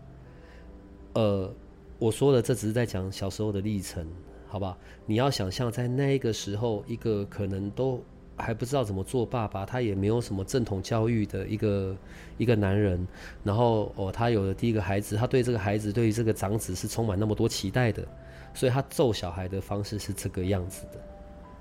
[1.15, 1.53] 呃，
[1.99, 4.07] 我说的这只是在讲小时候的历程，
[4.47, 4.77] 好吧？
[5.07, 8.03] 你要想象在那个时候，一个可能都。
[8.41, 11.97] 还不知道怎么做爸爸，他也没有什么正统教育的一个
[12.37, 13.05] 一个男人。
[13.43, 18.07] 然后哦，他有了第一个孩子，他对这个孩子，对于这个长子是充满那么多期待的，
[18.55, 21.01] 所以他揍小孩的方式是这个样子的。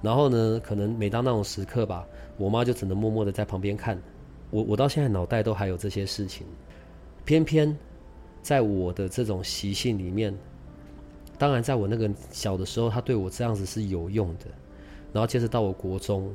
[0.04, 2.06] 然后呢，可能每当那种时刻吧，
[2.38, 4.00] 我妈就只能默默的在旁边看。
[4.52, 6.46] 我我到现在脑袋都还有这些事情。
[7.26, 7.76] 偏偏
[8.48, 10.34] 在我的这种习性里面，
[11.38, 14.46] 当然在我那个小的时候，他对我这样子是有用的。
[15.12, 16.34] 然后接着到我国中。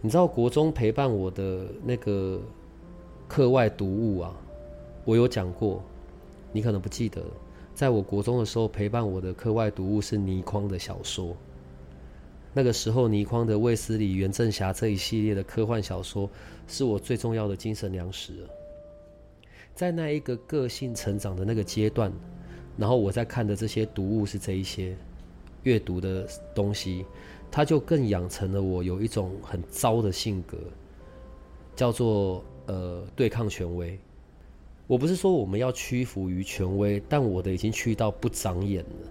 [0.00, 2.40] 你知道国中陪伴我的那个
[3.28, 4.34] 课外读物啊，
[5.04, 5.84] 我有讲过，
[6.50, 7.22] 你可能不记得。
[7.74, 11.36] 在我国中的时候，陪伴我的课外读物是倪匡的小说。
[12.54, 16.30] 那个时候，倪匡的《卫斯理》《袁振侠》这一系列的科幻小说，
[16.66, 18.32] 是我最重要的精神粮食。
[19.78, 22.12] 在那一个个性成长的那个阶段，
[22.76, 24.96] 然后我在看的这些读物是这一些
[25.62, 27.06] 阅读的东西。
[27.48, 30.58] 他就更养成了我有一种很糟的性格，
[31.76, 33.96] 叫做呃对抗权威。
[34.88, 39.08] 我不是说我们要屈服于权威，但我的已经去到不长眼了。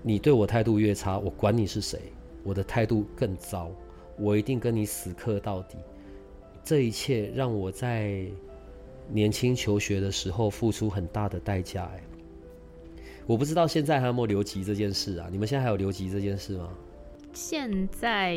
[0.00, 1.98] 你对我态度越差，我管你是谁，
[2.44, 3.68] 我的态度更糟，
[4.16, 5.76] 我一定跟你死磕到底。
[6.62, 8.24] 这一切让我在
[9.08, 11.84] 年轻求学的时候付出很大的代价。
[11.94, 12.02] 哎，
[13.26, 15.28] 我不知道现在还有没有留级这件事啊？
[15.30, 16.68] 你们现在还有留级这件事吗？
[17.32, 18.36] 现在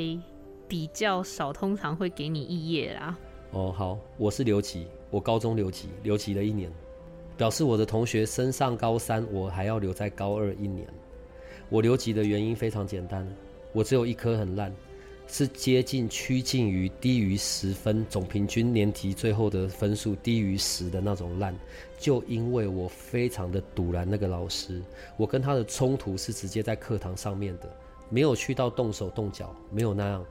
[0.67, 3.17] 比较少，通常会给你肄业啦。
[3.51, 6.71] 哦，好，我是留级，我高中留级，留级了一年，
[7.37, 10.87] 表示我的同学升上高三，我还要留在高二一年。
[11.69, 13.27] 我留级的原因非常简单，
[13.71, 14.73] 我只有一科很烂，
[15.27, 21.53] 是接近趋近于低于十分，总平均年级最后的分数低于十的那种烂。
[21.99, 24.81] 就因为我非常的堵拦那个老师，
[25.17, 27.69] 我跟他的冲突是直接在课堂上面的。
[28.09, 30.25] 没有去到动手动脚，没有那样，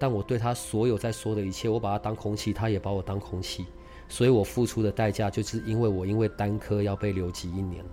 [0.00, 3.66] 但我对他所有在说的一切，我把他当空气，他也把我当空气，
[4.08, 7.84] 所以我付出的代价就是因为我因为单科要被留级一年，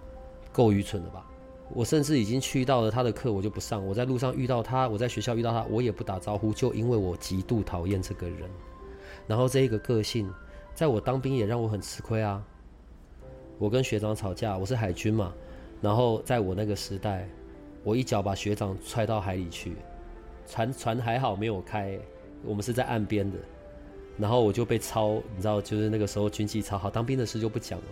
[0.52, 1.27] 够愚蠢了吧？
[1.74, 3.86] 我甚至已经去到了他的课，我就不上。
[3.86, 8.50] 我在路上遇到他，我在学校遇到他，我也不打招呼，就因为我极度讨厌这个人。
[9.28, 10.32] 然后这一个个性，
[10.74, 12.42] 在我当兵也让我很吃亏啊。
[13.60, 15.34] 我跟学长吵架，我是海军嘛，
[15.82, 17.28] 然后在我那个时代，
[17.84, 19.76] 我一脚把学长踹到海里去，
[20.48, 22.00] 船船还好没有开，
[22.46, 23.38] 我们是在岸边的，
[24.18, 27.86] 然后我就被抄，你知道，就是那个时候军纪超好，当兵的事就不讲了。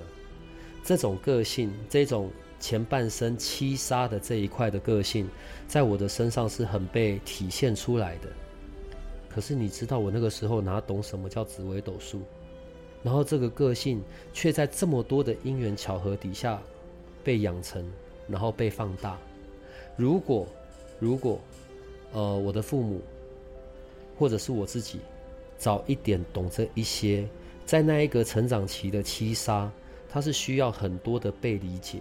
[0.81, 2.31] 这种个性，这种。
[2.65, 5.30] 前半生七杀的这一块的个性，
[5.67, 8.30] 在我的身上是很被体现出来的。
[9.30, 12.21] 可是你知道，我那个时候哪懂什么叫紫微斗数？
[13.04, 14.01] 然后这个个性
[14.34, 16.60] 却在这么多的因缘巧合底下
[17.23, 17.86] 被养成，
[18.28, 19.15] 然后被放大。
[19.95, 20.47] 如果
[20.99, 21.39] 如果
[22.13, 22.99] 呃我的父母
[24.17, 24.99] 或者是我自己
[25.56, 27.30] 早一点懂这一些，
[27.63, 29.71] 在那一个成长期的七杀，
[30.10, 31.99] 它是需要很多的被理解。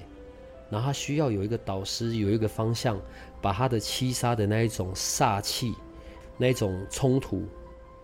[0.70, 3.00] 然后他需要有一个导师，有一个方向，
[3.40, 5.74] 把他的七杀的那一种煞气、
[6.36, 7.44] 那一种冲突、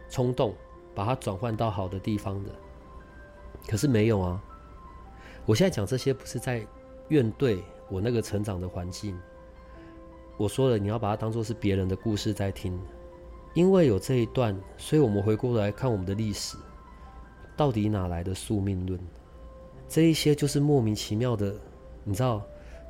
[0.09, 0.55] 冲动，
[0.95, 2.51] 把它转换到好的地方的。
[3.67, 4.43] 可是没有啊！
[5.47, 6.65] 我现在讲这些不是在
[7.09, 9.19] 怨怼我那个成长的环境。
[10.37, 12.79] 我说了，你要把它当做是别人的故事在听，
[13.55, 16.57] 因为有这一段，所以我们回过来看我们的历史，
[17.57, 19.01] 到底哪来的宿命论？
[19.89, 21.55] 这一些就是莫名其妙的。
[22.05, 22.43] 你知道，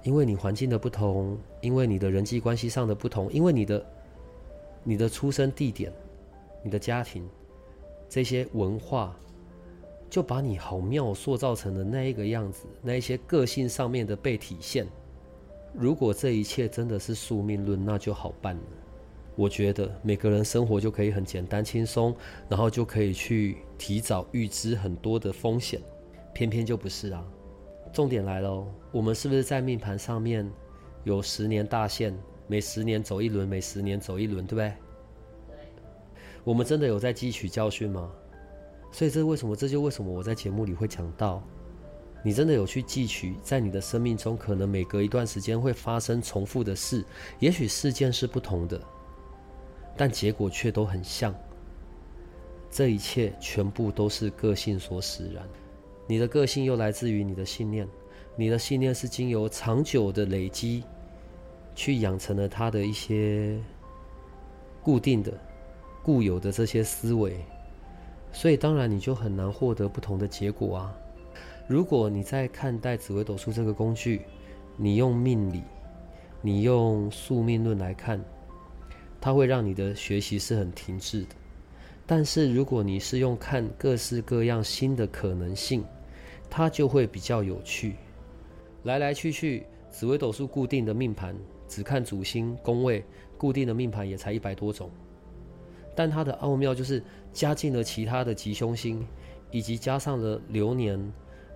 [0.03, 3.87] 因为你环境的不同，因为你的人际关系上的不同，因为你的
[4.83, 5.93] 你的出生地点、
[6.63, 7.29] 你的家庭
[8.09, 9.15] 这些文化，
[10.09, 12.67] 就把你好妙塑造成了那一个样子。
[12.83, 14.87] 那一些个性上面的被体现，
[15.75, 18.63] 如果这一切真的是宿命论，那就好办了。
[19.37, 22.15] 我觉得每个人生活就可以很简单轻松，
[22.49, 25.81] 然后就可以去提早预知很多的风险，
[26.35, 27.25] 偏偏就不是啊。
[27.93, 30.49] 重点来喽，我们是不是在命盘上面
[31.05, 34.73] 有十年大限，每十年走一轮，每十年走一轮，对不对？
[36.45, 38.11] 我们真的有在汲取教训吗？
[38.93, 39.55] 所以这为什么？
[39.55, 41.43] 这就为什么我在节目里会讲到，
[42.23, 47.05] 你真的有去汲取，在你的生命中，可能每隔一段时间会发生重复的事，
[47.41, 48.81] 也许事件是不同的，
[49.97, 51.35] 但结果却都很像。
[52.71, 55.45] 这一切全部都是个性所使然。
[56.11, 57.87] 你的个性又来自于你的信念，
[58.35, 60.83] 你的信念是经由长久的累积，
[61.77, 63.57] 去养成了他的一些
[64.83, 65.33] 固定的、
[66.03, 67.37] 固有的这些思维，
[68.33, 70.93] 所以当然你就很难获得不同的结果啊。
[71.69, 74.23] 如果你在看待紫微斗数这个工具，
[74.77, 75.63] 你用命理，
[76.43, 78.21] 你用宿命论来看，
[79.21, 81.37] 它会让你的学习是很停滞的。
[82.05, 85.85] 但是如果你是用看各式各样新的可能性，
[86.51, 87.95] 它就会比较有趣，
[88.83, 91.35] 来来去去，紫微斗数固定的命盘，
[91.69, 93.05] 只看主星宫位，
[93.39, 94.91] 固定的命盘也才一百多种。
[95.95, 97.01] 但它的奥妙就是
[97.33, 99.07] 加进了其他的吉凶星，
[99.53, 101.01] 以及加上了流年，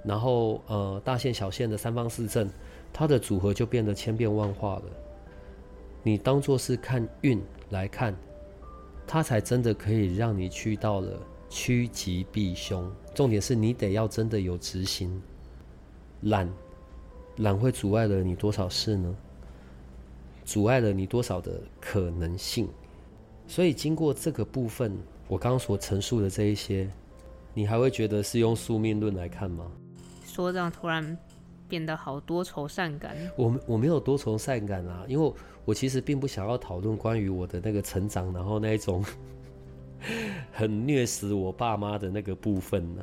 [0.05, 2.49] 然后呃大限小限的三方四正，
[2.93, 4.85] 它的组合就变得千变万化了。
[6.03, 8.15] 你当做是看运来看，
[9.07, 11.11] 它才真的可以让你去到了。
[11.51, 15.23] 趋吉避凶，重点是你得要真的有执行。
[16.23, 16.51] 懒，
[17.37, 19.15] 懒会阻碍了你多少事呢？
[20.45, 22.69] 阻碍了你多少的可能性？
[23.47, 24.97] 所以经过这个部分，
[25.29, 26.89] 我刚刚所陈述的这一些，
[27.53, 29.71] 你还会觉得是用宿命论来看吗？
[30.27, 31.17] 说这样突然
[31.69, 33.17] 变得好多愁善感。
[33.37, 35.33] 我我没有多愁善感啊，因为
[35.65, 39.05] 我其实并不想要讨论关于我的那个成长，然后那一种。
[40.53, 43.03] 很虐死我爸妈的那个部分呢？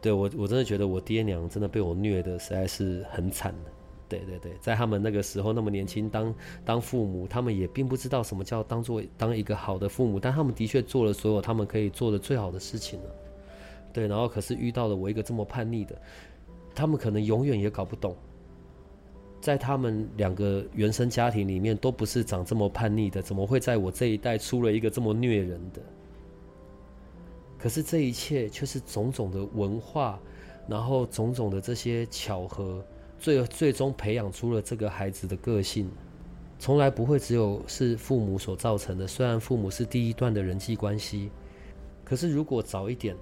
[0.00, 3.70] 对我，我真的觉得我爹娘真的被我虐的实在是很惨的。
[4.08, 13.10] 对对对，在他们那个时候那么年轻当当父母，他们也并不知道什么叫当做当一个好的父母，但他们的确做了所有他们可以做的最好的事情了。
[13.92, 16.00] 对，然后可是遇到了我一个这么叛逆的，
[16.74, 18.16] 他们可能永远也搞不懂，
[19.42, 25.82] 在他们两个原生家庭里面都不是长这么叛逆的，怎么会在我这一代出了一个这么虐人的？
[27.58, 30.18] 可是这一切却是种种的文化，
[30.68, 32.84] 然后种种的这些巧合，
[33.18, 35.90] 最最终培养出了这个孩子的个性。
[36.60, 39.06] 从来不会只有是父母所造成的。
[39.06, 41.30] 虽然父母是第一段的人际关系，
[42.04, 43.16] 可是如果早一点，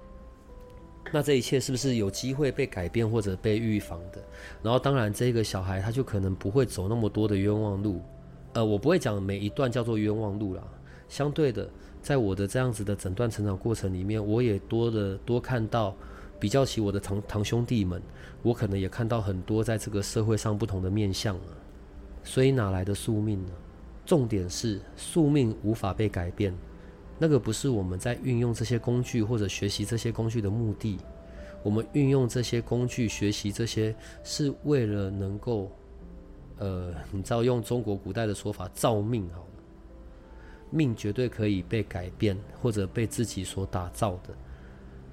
[1.11, 4.21] 那这一切是不是有机会被改变或者被预防的？
[4.63, 8.01] 然后当然，这个小孩他就可能不会走那么多的冤枉路。
[8.53, 10.63] 呃，我不会讲每一段叫做冤枉路啦，
[11.07, 11.69] 相对的。
[12.01, 15.95] 在我的这样子的诊断成长过程里面，我也多的多看到
[16.39, 18.01] 比较起我的堂堂兄弟们，
[18.41, 21.51] 我可能也看到很多在这个社会上不同的面相啊。
[22.23, 23.51] 所以哪来的宿命呢？
[24.05, 26.53] 重点是宿命无法被改变，
[27.19, 30.97] 那个不是我们在运用这些工具或者学习这些工具的目的。
[31.63, 33.93] 我们运用这些工具学习这些，
[34.23, 35.69] 是为了能够，
[36.59, 39.56] 呃，你知道用中国古代的说法，造命好了。
[40.69, 44.33] 命绝对可以被改变，或者被自己所打造的。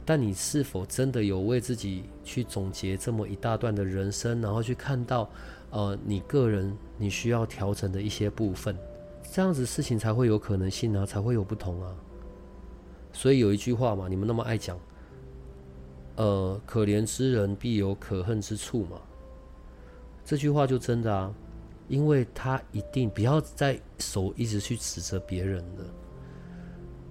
[0.04, 5.30] 但你是否真的有为自己去总结这么一大段的人生，然后去看到，
[5.70, 8.76] 呃，你个人你需要调整的一些部分，
[9.32, 11.94] 这样子事情才会有可能性啊，才会有不同啊。
[13.12, 14.78] 所以有一句话嘛，你们那么爱讲，
[16.16, 19.00] 呃，可怜之人必有可恨之处嘛。
[20.22, 21.32] 这句话就真的啊。
[21.88, 25.84] 因为他一定不要再手一直去指责别人了。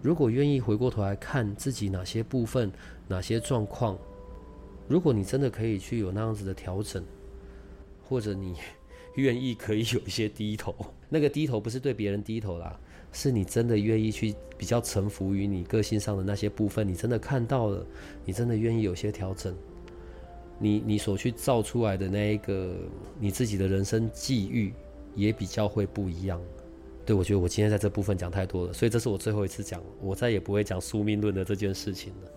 [0.02, 2.72] 如果愿意回过头来看自己哪些部分、
[3.08, 3.98] 哪些状况，
[4.88, 7.04] 如果你真的可以去有那样子的调整，
[8.04, 8.56] 或者你
[9.16, 10.76] 愿意可以有一些低头，
[11.08, 12.78] 那个低头不是对别人低头啦，
[13.14, 17.86] 是你真的愿意去比较臣服于你个性上的那些部分，你真的看到了，
[18.26, 19.56] 你真的愿意有些调整。
[20.60, 22.76] 你你所去造出来的那一个
[23.20, 24.74] 你自己的人生际遇，
[25.16, 26.42] 也比较会不一样。
[27.06, 32.32] 对我觉得我今天在这部分讲太多了，所以这是我最后一次讲，我再也不会讲宿命论的这件事情了。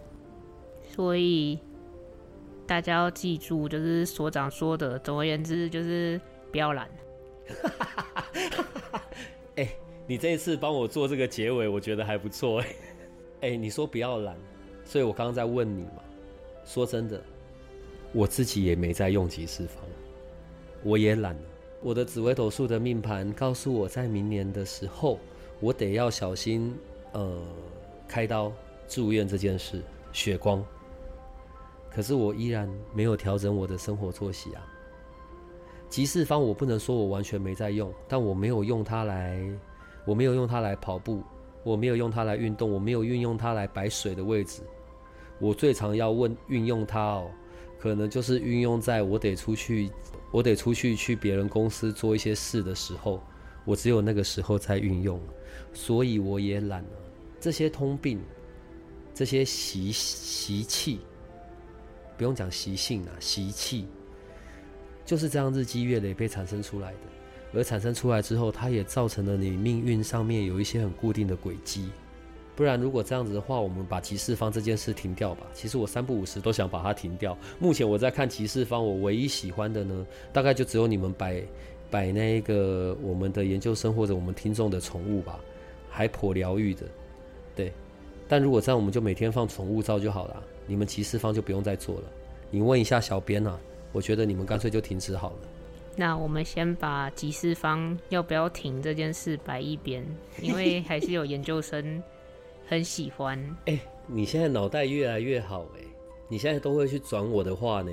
[0.92, 1.60] 所以
[2.66, 6.90] 大家要记住，就是所长说的，总而言之就是不要懒。
[9.54, 9.72] 哎，
[10.08, 12.60] 你这一次帮我做这个结尾，我觉得还不错。
[12.60, 12.66] 哎，
[13.52, 14.36] 哎，你说不要懒，
[14.84, 16.02] 所以我刚刚在问你嘛。
[16.64, 17.22] 说真的。
[18.16, 19.84] 我自己也没在用几次方，
[20.82, 21.36] 我也懒。
[21.82, 25.20] 我的紫微斗数的命盘告诉我在明年的时候，
[25.60, 26.74] 我得要小心，
[27.12, 27.38] 呃，
[28.08, 28.50] 开刀
[28.88, 29.82] 住院这件事，
[30.14, 30.64] 血光。
[31.90, 34.66] 可是我依然没有调整我的生活作息啊。
[35.90, 39.38] 集四方我不能说我完全没在用，但我没有用它来，
[40.06, 41.22] 我没有用它来跑步，
[41.62, 44.62] 我没有用它来运动，我没有运用它来摆水的位置。
[45.38, 47.30] 我最常要问运用它哦。
[47.78, 49.90] 可能就是运用在我得出去，
[50.30, 53.22] 我得出去去别人公司做一些事的时候，
[53.64, 55.20] 我只有那个时候才运用，
[55.72, 56.90] 所以我也懒了。
[57.40, 58.20] 这些通病，
[59.14, 61.00] 这些习习气，
[62.16, 63.86] 不用讲习性啊，习气，
[65.04, 66.98] 就是这样日积月累被产生出来的。
[67.54, 71.88] 而产生出来之后，它也造成了你命运上面有一些很固定的轨迹。
[72.56, 75.46] 不然，如果这样子的话，我们把集市方这件事停掉吧。
[75.52, 77.36] 其实我三不五十都想把它停掉。
[77.58, 81.42] 目前我在看集市方，我唯一喜欢的呢，大概就只有你们摆
[81.90, 85.38] 摆那个我们的研究生或者我们听众的宠物吧，
[85.90, 86.86] 还颇疗愈的。
[87.54, 87.70] 对，
[88.26, 90.42] 但如果这样，我们就每天放宠物照就好了。
[90.66, 92.04] 你们集市方就不用再做了。
[92.50, 93.58] 你问一下小编啊，
[93.92, 95.36] 我觉得你们干脆就停止好了。
[95.94, 100.04] 那我们先把集市方要不要停这件事摆一边，
[100.40, 102.02] 因为还是有研究生。
[102.66, 105.80] 很喜欢哎，你现在脑袋越来越好哎，
[106.28, 107.92] 你现在都会去转我的话呢，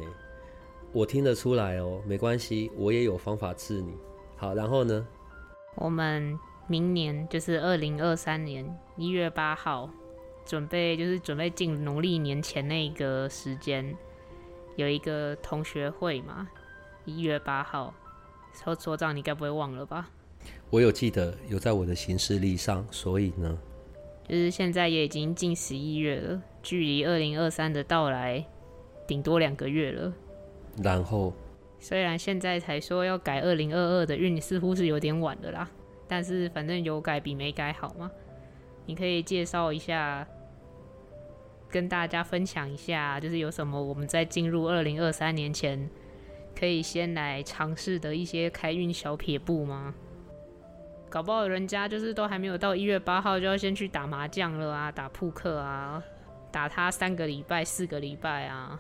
[0.91, 3.93] 我听得出来哦，没关系，我也有方法治你。
[4.35, 5.07] 好，然后呢？
[5.75, 8.65] 我们明年就是二零二三年
[8.97, 9.89] 一月八号，
[10.45, 13.95] 准备就是准备进农历年前那个时间，
[14.75, 16.49] 有一个同学会嘛，
[17.05, 17.93] 一月八号，
[18.51, 20.09] 所所长你该不会忘了吧？
[20.69, 23.57] 我有记得，有在我的行事历上，所以呢。
[24.27, 28.43] 就是现在也已经近十一月了，距离二零二三的到来
[29.05, 30.13] 顶多两个月了。
[30.81, 31.33] 然后，
[31.79, 35.69] 虽然现在才说要改二零二二的运，似乎是有点晚的啦。
[36.07, 38.09] 但是反正有改比没改好嘛。
[38.85, 40.27] 你可以介绍一下，
[41.69, 45.89] 跟大家分享一下，就是有什么我们在进入二零二三年前
[46.57, 49.93] 可以先来尝试的一些开运小撇步吗？
[51.13, 56.03] 搞不好人家就是都还没有到一月八号就要先去打麻将了啊，打扑克啊，
[56.51, 58.79] 打他三个礼拜、四个礼拜啊，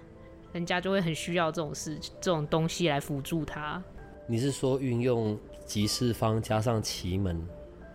[0.51, 3.79] 人家就会很需要这种事、这种东西来辅助他。
[4.25, 7.39] 你是说运用集市方加上奇门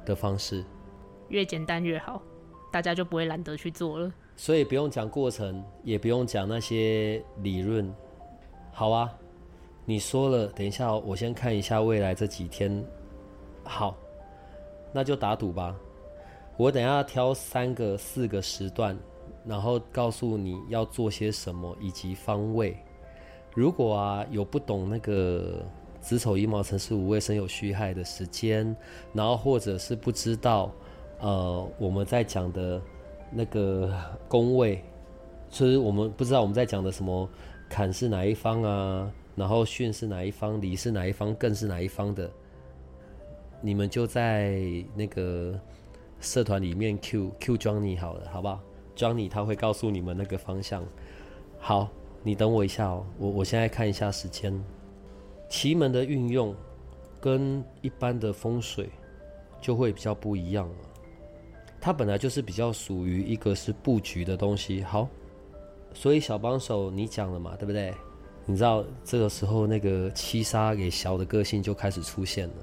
[0.07, 0.64] 的方式，
[1.30, 2.22] 越简单越好，
[2.70, 4.12] 大家就不会懒得去做了。
[4.36, 7.93] 所以不用讲过程，也不用讲那些理论，
[8.70, 9.12] 好啊。
[9.84, 12.84] 你说了，等一下我先看一下未来这几天，
[13.64, 13.97] 好。
[14.93, 15.76] 那就打赌吧，
[16.57, 18.97] 我等下挑三个、四个时段，
[19.45, 22.76] 然后告诉你要做些什么以及方位。
[23.55, 25.64] 如果啊有不懂那个
[26.01, 28.76] 子丑寅卯辰巳午未申酉戌亥的时间，
[29.12, 30.70] 然后或者是不知道
[31.20, 32.80] 呃我们在讲的
[33.30, 33.93] 那个
[34.28, 34.82] 宫位
[35.51, 37.28] 就是我们不知道我们在讲的什么
[37.68, 42.30] 坎是哪一方啊，然后巽是哪一方，离是哪一方，艮是哪一方的，
[43.61, 44.61] 你们就在
[44.95, 45.59] 那个
[46.21, 48.61] 社团里面 Q Q 装你好了，好不好
[48.97, 50.85] ？Johnny 他会告诉你们那个方向。
[51.59, 51.89] 好，
[52.23, 54.63] 你等我一下哦，我我现在看一下时间。
[55.49, 56.55] 奇门的运用
[57.21, 58.91] 跟一般的风水
[59.61, 60.75] 就会比较不一样了。
[61.81, 64.83] 它本来就是比较属于一个是布局的东西。
[64.83, 65.09] 好，
[65.95, 67.95] 所以小帮手你讲了嘛，对不对？
[68.45, 72.55] 你知道这个时候那个七杀给小的个性就开始出现了。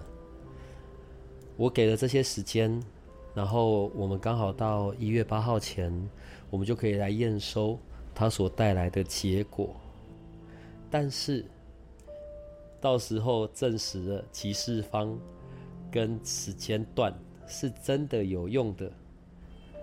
[1.57, 2.81] 我给了这些时间，
[3.33, 5.91] 然后我们刚好到一月八号前，
[6.49, 7.79] 我们就可以来验收
[8.13, 9.75] 它所带来的结果。
[10.91, 11.45] 但是
[12.79, 15.17] 到时候证实了集市方
[15.91, 17.13] 跟时间段
[17.47, 18.91] 是真的有用的。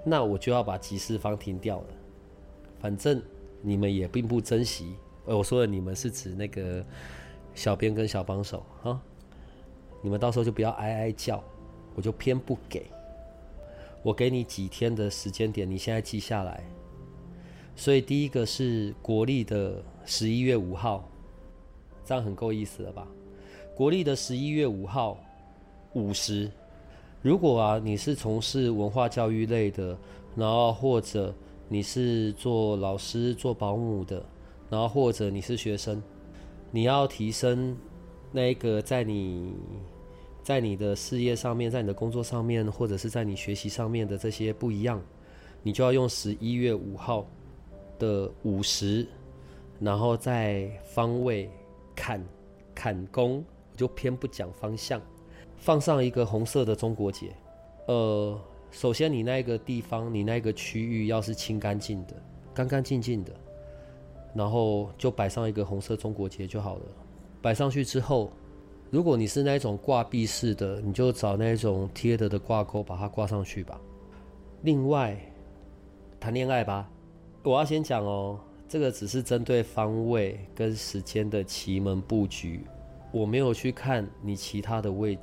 [0.05, 1.87] 那我就要把集市方停掉了。
[2.81, 3.23] 反正
[3.61, 4.95] 你们也并不珍惜。
[5.25, 6.85] 呃，我说的你们是指那个
[7.55, 9.01] 小编跟小帮手啊。
[10.03, 11.43] 你们到时候就不要哀哀叫，
[11.95, 12.87] 我就偏不给。
[14.03, 16.63] 我给你几天的时间点，你现在记下来。
[17.77, 21.09] 所以第一个是国历的十一月五号，
[22.05, 23.07] 这样很够意思了吧？
[23.75, 25.19] 国历的十一月五号
[25.95, 26.51] 五十。
[27.23, 29.97] 如果啊，你是从事文化教育类的，
[30.35, 31.33] 然后或者
[31.69, 34.23] 你是做老师、做保姆的，
[34.69, 36.03] 然后或者你是学生，
[36.73, 37.77] 你要提升
[38.33, 39.55] 那个在你
[40.43, 45.01] 在你的事业上面，在你的工作上面，或者是在你学习上面的这些不一样，
[45.63, 47.27] 你就要用十一月五号
[47.99, 49.07] 的午时，
[49.79, 51.49] 然后在方位
[51.95, 52.23] 砍
[52.75, 55.01] 砍工，我就偏不讲方向。
[55.57, 57.33] 放上一个红色的中国结，
[57.87, 58.37] 呃，
[58.73, 62.17] 首先你那个地方，你那个区域要是清干净的，
[62.53, 63.33] 干干净净的，
[64.35, 66.83] 然后就摆上一个红色中国结就好了。
[67.41, 68.33] 摆上去之后，
[68.93, 73.81] 如果你是那种挂壁式的，你就找那种贴的的挂钩把它挂上去吧。
[74.65, 75.19] 另外，
[76.21, 76.87] 谈恋爱吧，
[77.43, 78.39] 我要先讲哦，
[78.69, 82.67] 这个只是针对方位跟时间的奇门布局，
[83.13, 85.19] 我没有去看你其他的位。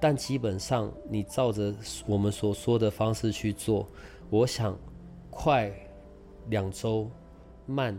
[0.00, 1.72] 但基本上，你照着
[2.08, 3.86] 我们所说的方式去做，
[4.28, 4.76] 我想
[5.30, 5.72] 快
[6.48, 7.08] 两周，
[7.64, 7.96] 慢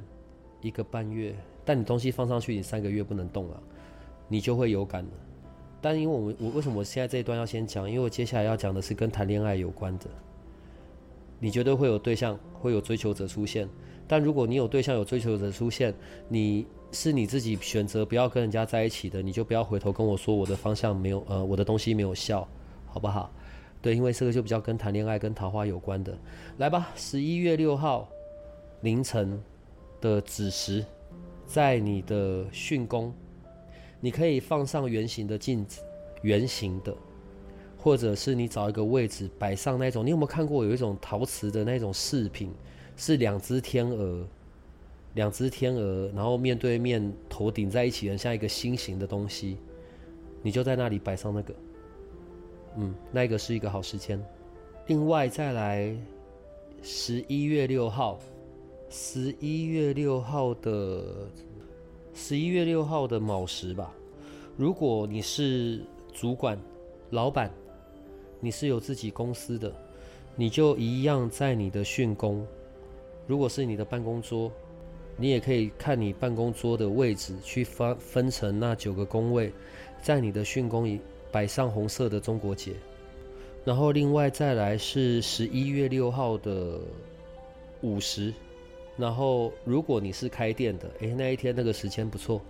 [0.60, 1.34] 一个半月。
[1.64, 3.64] 但你东西放上去，你三个月不能动了，
[4.28, 5.12] 你就会有感了。
[5.82, 7.90] 但因为我我为什么我现在这一段要先讲？
[7.90, 10.06] 因为我接下来要讲的是跟谈恋爱有关的。
[11.40, 13.68] 你绝对会有对象，会有追求者出现。
[14.08, 15.94] 但如果你有对象、有追求者出现，
[16.28, 16.66] 你。
[16.92, 22.48] 是你自己选择不要跟人家在一起的，你就不要回头跟我说我的方向没有，呃，我的东西没有效，
[22.88, 23.30] 好不好？
[23.82, 26.18] 对，因为这个就比较跟谈恋爱、跟桃花有关的。
[26.58, 28.08] 来吧，十一月六号
[28.80, 29.38] 凌晨
[30.00, 30.86] 的子时，
[31.46, 33.14] 在你的巽宫，
[34.06, 35.82] 你可以放上圆形的镜子，
[36.22, 36.96] 圆形的，
[37.76, 40.06] 或者是你找一个位置摆上那种。
[40.06, 42.54] 你有没有看过有一种陶瓷的那种饰品，
[42.96, 44.24] 是两只天鹅？
[45.16, 49.58] 两只天鹅，然后面对面，头顶在一起，很像一个心形的东西。
[50.44, 51.56] 你就在那里摆上那个，
[52.78, 54.24] 嗯，那个是一个好时间。
[54.86, 55.98] 另外再来，
[56.84, 58.20] 十一月六号，
[58.88, 61.28] 十一月六号的
[62.14, 63.95] 十一月六号的卯时吧。
[64.58, 65.82] 如果你是
[66.14, 66.58] 主管、
[67.10, 67.52] 老板，
[68.40, 69.74] 你是有自己公司的，
[70.36, 72.46] 你就一样在你的训工。
[73.28, 74.52] 如果是你的办公桌。
[75.18, 79.50] 你也可以看你办公桌的位置，去分分成那九个宫位，
[80.02, 81.00] 在你的训宫
[81.32, 82.74] 摆上红色的中国结，
[83.64, 86.82] 然后另外再来是十一月六号的
[87.80, 88.34] 午时，
[88.98, 92.42] 然后如果你是开店的，诶，那一天那个时间不错。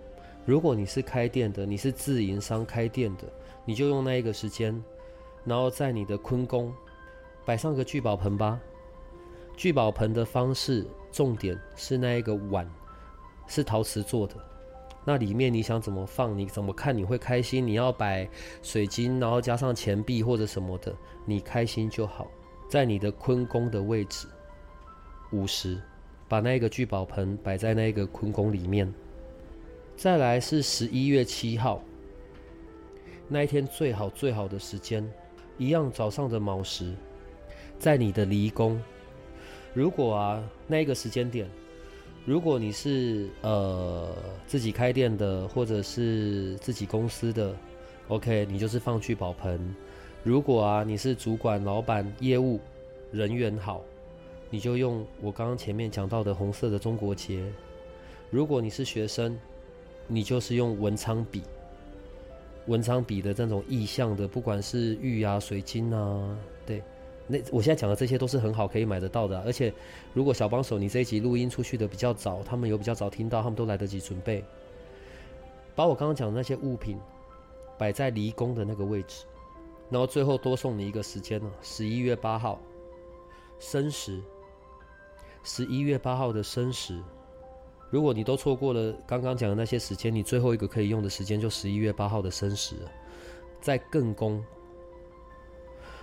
[0.45, 3.23] 如果你是开店的，你是自营商开店的，
[3.65, 4.81] 你就用那一个时间，
[5.43, 6.73] 然后在你的坤宫
[7.43, 8.59] 摆上个聚宝盆吧。
[9.57, 10.85] 聚宝盆的方式。
[11.11, 12.69] 重点是那一个碗
[13.47, 14.35] 是陶瓷做的，
[15.05, 17.65] 那里面你想怎么放，你怎么看你会开心？
[17.65, 18.29] 你要摆
[18.61, 20.93] 水晶，然后加上钱币或者什么的，
[21.23, 22.27] 你开心就好。
[22.67, 24.27] 在你的坤宫的位置，
[25.31, 25.81] 五十，
[26.27, 28.93] 把那个聚宝盆摆在那个坤宫里面。
[29.95, 31.81] 再来是十一月七号
[33.27, 35.09] 那一天最好最好的时间，
[35.57, 36.93] 一样早上的卯时，
[37.79, 38.79] 在你的离宫。
[39.73, 41.49] 如果啊，那个时间点，
[42.23, 44.13] 如果你是呃
[44.45, 47.55] 自己开店的，或者是自己公司的
[48.09, 49.73] ，OK，你就是放聚宝盆。
[50.23, 52.59] 如果啊你是主管、老板、业务
[53.11, 53.81] 人员好，
[54.51, 57.39] 你就用我刚刚前面讲到的红色的中国结；
[58.29, 59.35] 如果你是学生，
[60.07, 61.41] 你就是用文昌笔。
[62.67, 66.35] 文昌笔的这种意象的，不管是玉啊、水晶啊，
[66.65, 66.81] 对，
[67.27, 69.39] 那我现在讲的这些都是很好可以买得到的。
[69.41, 69.71] 而且，
[70.15, 74.43] 如果小帮手你这一集录音出去的比较早，他们有比较早听到，他们都来得及准备，
[75.75, 76.97] 把我刚刚讲的那些物品
[77.77, 79.25] 摆在离宫的那个位置，
[79.91, 82.59] 然后最后多送你一个时间呢，十一月八号
[83.59, 84.19] 申时，
[85.43, 86.99] 十一月八号的申时。
[87.89, 92.75] 如果你都错过了刚刚讲的那些时间，你最后一个可以用的时间就十一月八号的申时，
[93.61, 94.43] 在艮宫。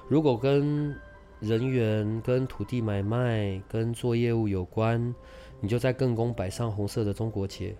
[0.09, 0.95] 如果跟
[1.41, 5.15] 人员、跟土地买卖、跟做业务有关，
[5.61, 7.75] 你就在艮宫摆上红色的中国结。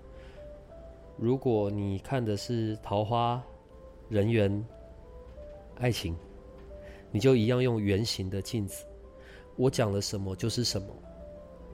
[1.17, 3.43] 如果你看的是桃花、
[4.09, 4.65] 人缘、
[5.79, 6.17] 爱情，
[7.11, 8.85] 你就一样用圆形的镜子。
[9.57, 10.89] 我讲了什么就是什么，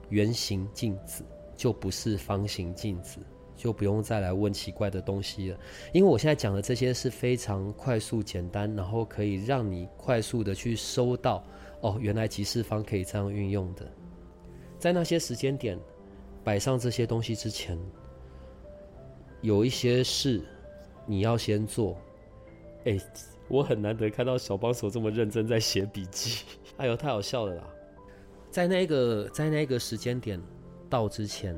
[0.09, 1.23] 圆形镜子。
[1.59, 3.19] 就不是方形镜子，
[3.53, 5.59] 就不用再来问奇怪的东西了。
[5.91, 11.43] 因为我现在讲的这些是非常快速、简单，然后可以让你快速的去收到
[11.81, 13.85] 哦，原来集市方可以这样运用的。
[14.77, 15.77] 在那些时间点
[16.45, 17.77] 摆上这些东西之前，
[19.41, 20.41] 有一些事
[21.05, 21.97] 你要先做。
[22.85, 22.97] 哎，
[23.49, 26.45] 我很难得看到小帮手这么认真在写笔记。
[26.77, 27.63] 哎呦，太好笑了啦！
[28.49, 30.41] 在那个在那个时间点。
[30.89, 31.55] 到之前，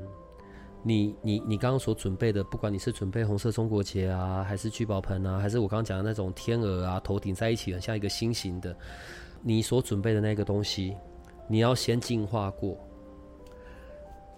[0.84, 8.76] 你你你刚刚所准备的，不管你是准备红色中国结啊，还是聚宝盆啊，还是我刚刚讲的那种天鹅啊，头顶在一起很像一个心形的，
[9.42, 10.96] 你所准备的那个东西，
[11.48, 12.78] 你要先净化过。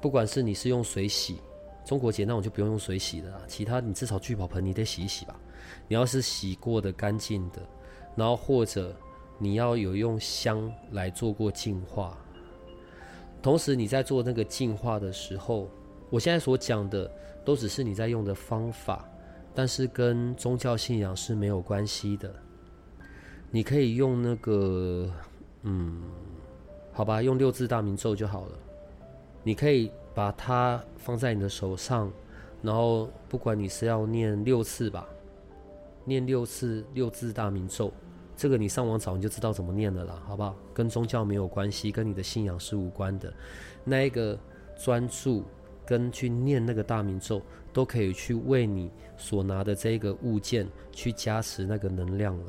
[0.02, 1.40] 不管是你是用水洗
[1.86, 5.40] 中国结那我就不用用水洗的，其他你至少聚宝盆你得洗一洗吧。
[5.88, 7.62] 你要是洗过的干净的，
[8.16, 8.94] 然后或者
[9.38, 12.18] 你要有用香来做过净化。
[13.44, 15.70] 同时，你在做那个净化的时候，
[16.10, 17.12] 我现在所讲的
[17.44, 19.06] 都只是你在用的方法，
[19.54, 22.34] 但是跟宗教信仰是没有关系的。
[23.52, 25.12] 你可以用那个，
[25.64, 26.04] 嗯，
[26.94, 28.58] 好吧，用六字大明咒就好了。
[29.44, 32.10] 你可以把它放在你的手上，
[32.62, 35.06] 然后不管你是要念六次吧，
[36.06, 37.92] 念六次六字大明咒。
[38.36, 40.56] 这个你上网找你就知道怎么念的了，好不好？
[40.74, 43.32] 跟宗教没有关系，跟你的信仰是无关的。
[43.84, 44.38] 那一个
[44.76, 45.44] 专注
[45.86, 52.46] 跟去念那个大明咒，都可以去为你所拿的这个物件去加持那个能量了。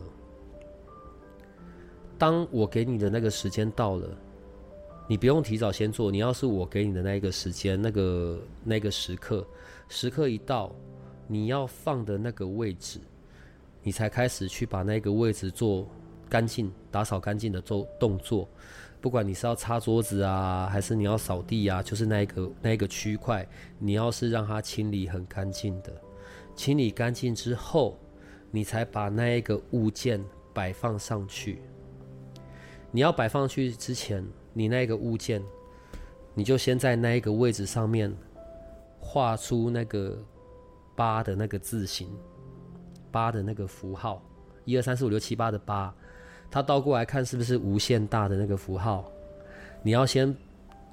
[2.16, 4.09] 当我给你的那个时间到了，
[5.07, 6.11] 你不用提早先做。
[6.11, 9.47] 你要是我给你的那一个时间，那个那个时刻，
[9.89, 10.74] 时刻一到，
[11.26, 13.01] 你要放的那个位置。
[13.85, 15.89] 你才开始去把那个位置做
[16.28, 18.49] 干净、打扫干净的做动作，
[19.01, 23.47] 不管你是要擦桌子啊，还是你要扫地啊，就是那一个那一个区块，
[23.78, 25.93] 你要是让它清理很干净的，
[26.57, 27.99] 清理干净之后，
[28.51, 31.61] 你才把那一个物件摆放上去。
[32.91, 35.43] 你要摆放去之前，你那个物件，
[36.32, 38.11] 你就先在那一个位置上面
[38.99, 40.18] 画出那个
[40.97, 42.09] 八的那个字形。
[43.14, 44.20] 八的那个符号，
[44.64, 45.94] 一二三四五六七八的八，
[46.50, 49.04] 它倒过来看是不是无限大的那个符号？
[49.84, 50.36] 你要先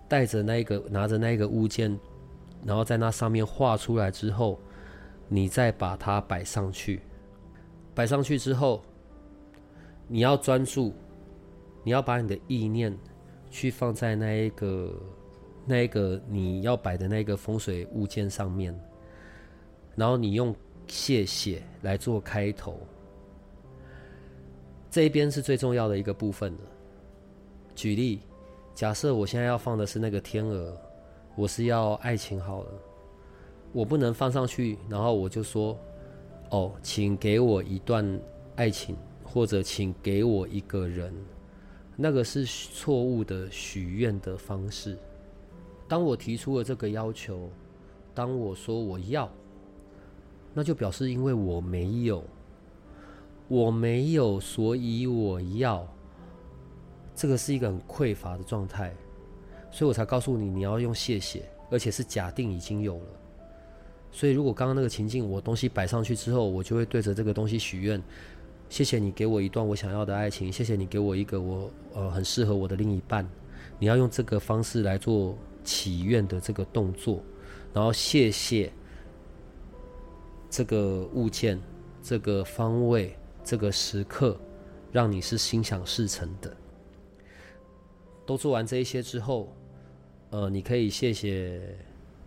[0.08, 2.00] 带着那个拿着那个物件，
[2.64, 4.60] 然后在那上面画出来之后，
[5.28, 7.02] 你再把它摆上去。
[7.96, 8.84] 摆上去之后，
[10.08, 10.94] 你要专注，
[11.84, 12.96] 你要把你的意念
[13.50, 14.94] 去放在那一个
[15.66, 18.80] 那一个你要摆的那个风水物件上面，
[19.96, 20.56] 然后你用。
[20.92, 22.78] 谢谢来做开头，
[24.90, 26.60] 这一边是最重要的一个部分了。
[27.74, 28.20] 举例，
[28.76, 30.78] 假设我现在要放的是那个天鹅，
[31.38, 32.72] 我是要爱情好了，
[33.72, 35.80] 我不能放上去，然后我就说
[36.52, 38.06] ：“哦，请给我一段
[38.58, 41.14] 爱情，或者请给我一个人。”
[41.96, 44.98] 那个是错误的许愿的方式。
[45.88, 47.50] 当我提出了这个要求，
[48.14, 49.32] 当我说我要。
[50.54, 52.24] 那就表示，因为我没有，
[53.48, 55.88] 我没有，所以我要。
[57.14, 58.92] 这个是一个很匮乏的状态，
[59.70, 63.06] 所以我才告诉你，你要用谢谢，而且是假定已经有了。
[64.12, 68.02] 所以，如果刚刚那个情境，我东西摆上去之后，我就会对着这个东西许愿：
[68.70, 73.30] 谢谢你给我一段我想要的爱情，谢谢你给我一个我呃很适合我的另一半。
[73.78, 77.22] 你要用这个方式来做祈愿的这个动作，
[77.74, 78.72] 然后谢谢。
[80.52, 81.58] 这个物件、
[82.04, 84.38] 这个方位、这个时刻，
[84.92, 86.54] 让你是心想事成的，
[88.26, 89.56] 都做完这一些之后，
[90.30, 91.62] 呃，你可以谢谢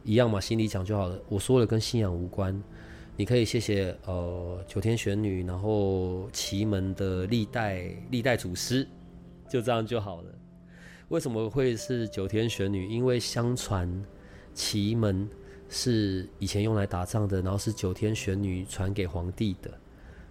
[0.03, 1.20] 一样嘛，心里讲就好了。
[1.29, 2.59] 我说了跟信仰无关，
[3.14, 8.89] 你可以谢谢呃九天玄女，然后奇门的历代历代祖师，
[9.51, 10.35] 就这样就好了。
[11.09, 12.89] 为什么会是九天玄女？
[12.89, 14.03] 因为相传
[14.55, 15.29] 奇门
[15.75, 19.68] 是以前用来打仗的，然后是九天玄女传给皇帝的。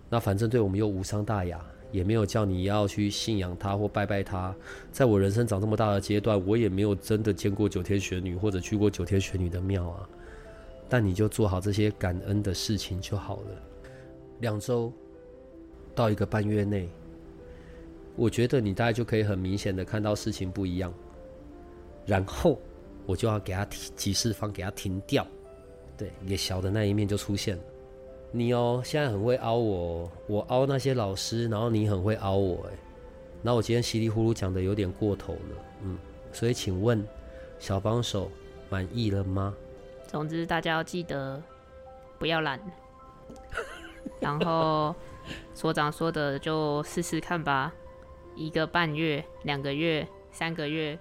[0.10, 1.60] 那反正对我们又无伤大雅，
[1.92, 4.56] 也没有叫你要去信仰他或拜拜他。
[4.92, 10.08] 在我人生长这么大的阶段，我也没有真的见过九天玄女或者去过九天玄女的庙啊。
[10.88, 13.62] 但你就做好这些感恩的事情就好了。
[14.40, 14.94] 两周
[15.94, 16.90] 到一个半月内。
[18.16, 20.94] 我觉得你大概就可以很明显的看到事情不一样，
[22.06, 22.60] 然后
[23.06, 25.26] 我就要给他提提示方给他停掉，
[25.98, 27.64] 对，你小的那一面就出现了。
[28.32, 32.74] 你哦，现在很会凹我，我凹那些老师，然后你很会凹我，哎，
[33.42, 35.98] 那我今天稀里糊涂讲的有点过头了，嗯，
[36.32, 37.06] 所以请问
[37.60, 38.32] 小帮手
[38.70, 39.56] 满意了吗？
[40.08, 41.42] 总之大家要记得
[42.18, 42.60] 不要懒，
[44.20, 44.96] 然后
[45.54, 47.74] 所长说的就试试看吧。
[48.36, 50.98] 一个半月、两个月、三个月，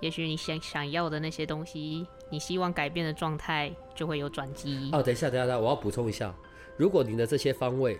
[0.00, 4.90] 也许你想想要的那些东西，你希望改变的状态就会有转机。
[4.92, 6.34] 哦，等一下，等一下，我要补充一下，
[6.76, 7.98] 如果你的这些方位，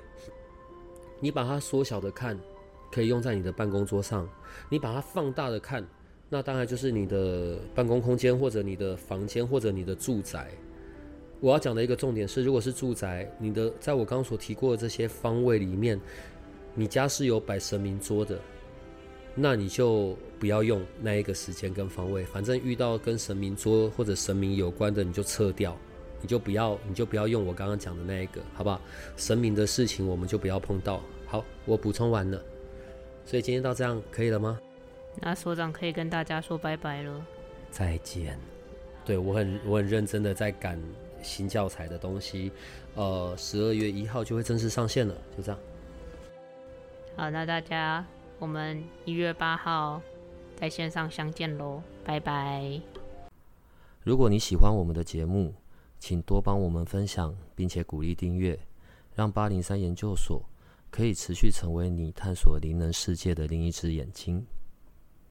[1.21, 2.39] 你把它缩小的看，
[2.93, 4.25] 可以用在你的办公桌上；
[4.69, 5.85] 你把它放大的看，
[6.29, 10.49] 那当然就是你的办公空间，或者你的房间，或者你的住宅。
[11.41, 16.01] 我要讲的一个重点是，如果是住宅，你的在我刚刚所提过的这些方位里面，
[16.75, 18.39] 你家是有摆神明桌的。
[19.35, 25.77] 那你就不要用那一个时间跟方位，反正遇到跟神明桌或者神明有关的，你就撤掉，
[26.21, 28.81] 你就不要，你就不要用我刚刚讲的那一个，好不好？
[29.17, 31.01] 神明的事情我们就不要碰到。
[31.27, 32.43] 好，我补充完了，
[33.25, 34.59] 所以今天到这样可以了吗？
[35.21, 37.27] 那所长可以跟大家说拜拜了，
[37.71, 38.39] 再见。
[39.05, 40.81] 对我很我很认真的在赶
[41.23, 42.51] 新教材的东西，
[42.95, 45.61] 呃，十二月一号就会正式上线了，就这样。
[47.17, 48.05] 好，那大家。
[48.41, 50.01] 我们一月八号
[50.55, 52.81] 在线上相见喽，拜拜！
[54.05, 55.53] 如果你喜欢我们的节目，
[55.99, 58.57] 请多帮我们分享，并且鼓励订阅，
[59.17, 60.41] 让八零三研究所
[60.89, 64.47] 可以持续成为你探索灵能世界的另一只眼睛。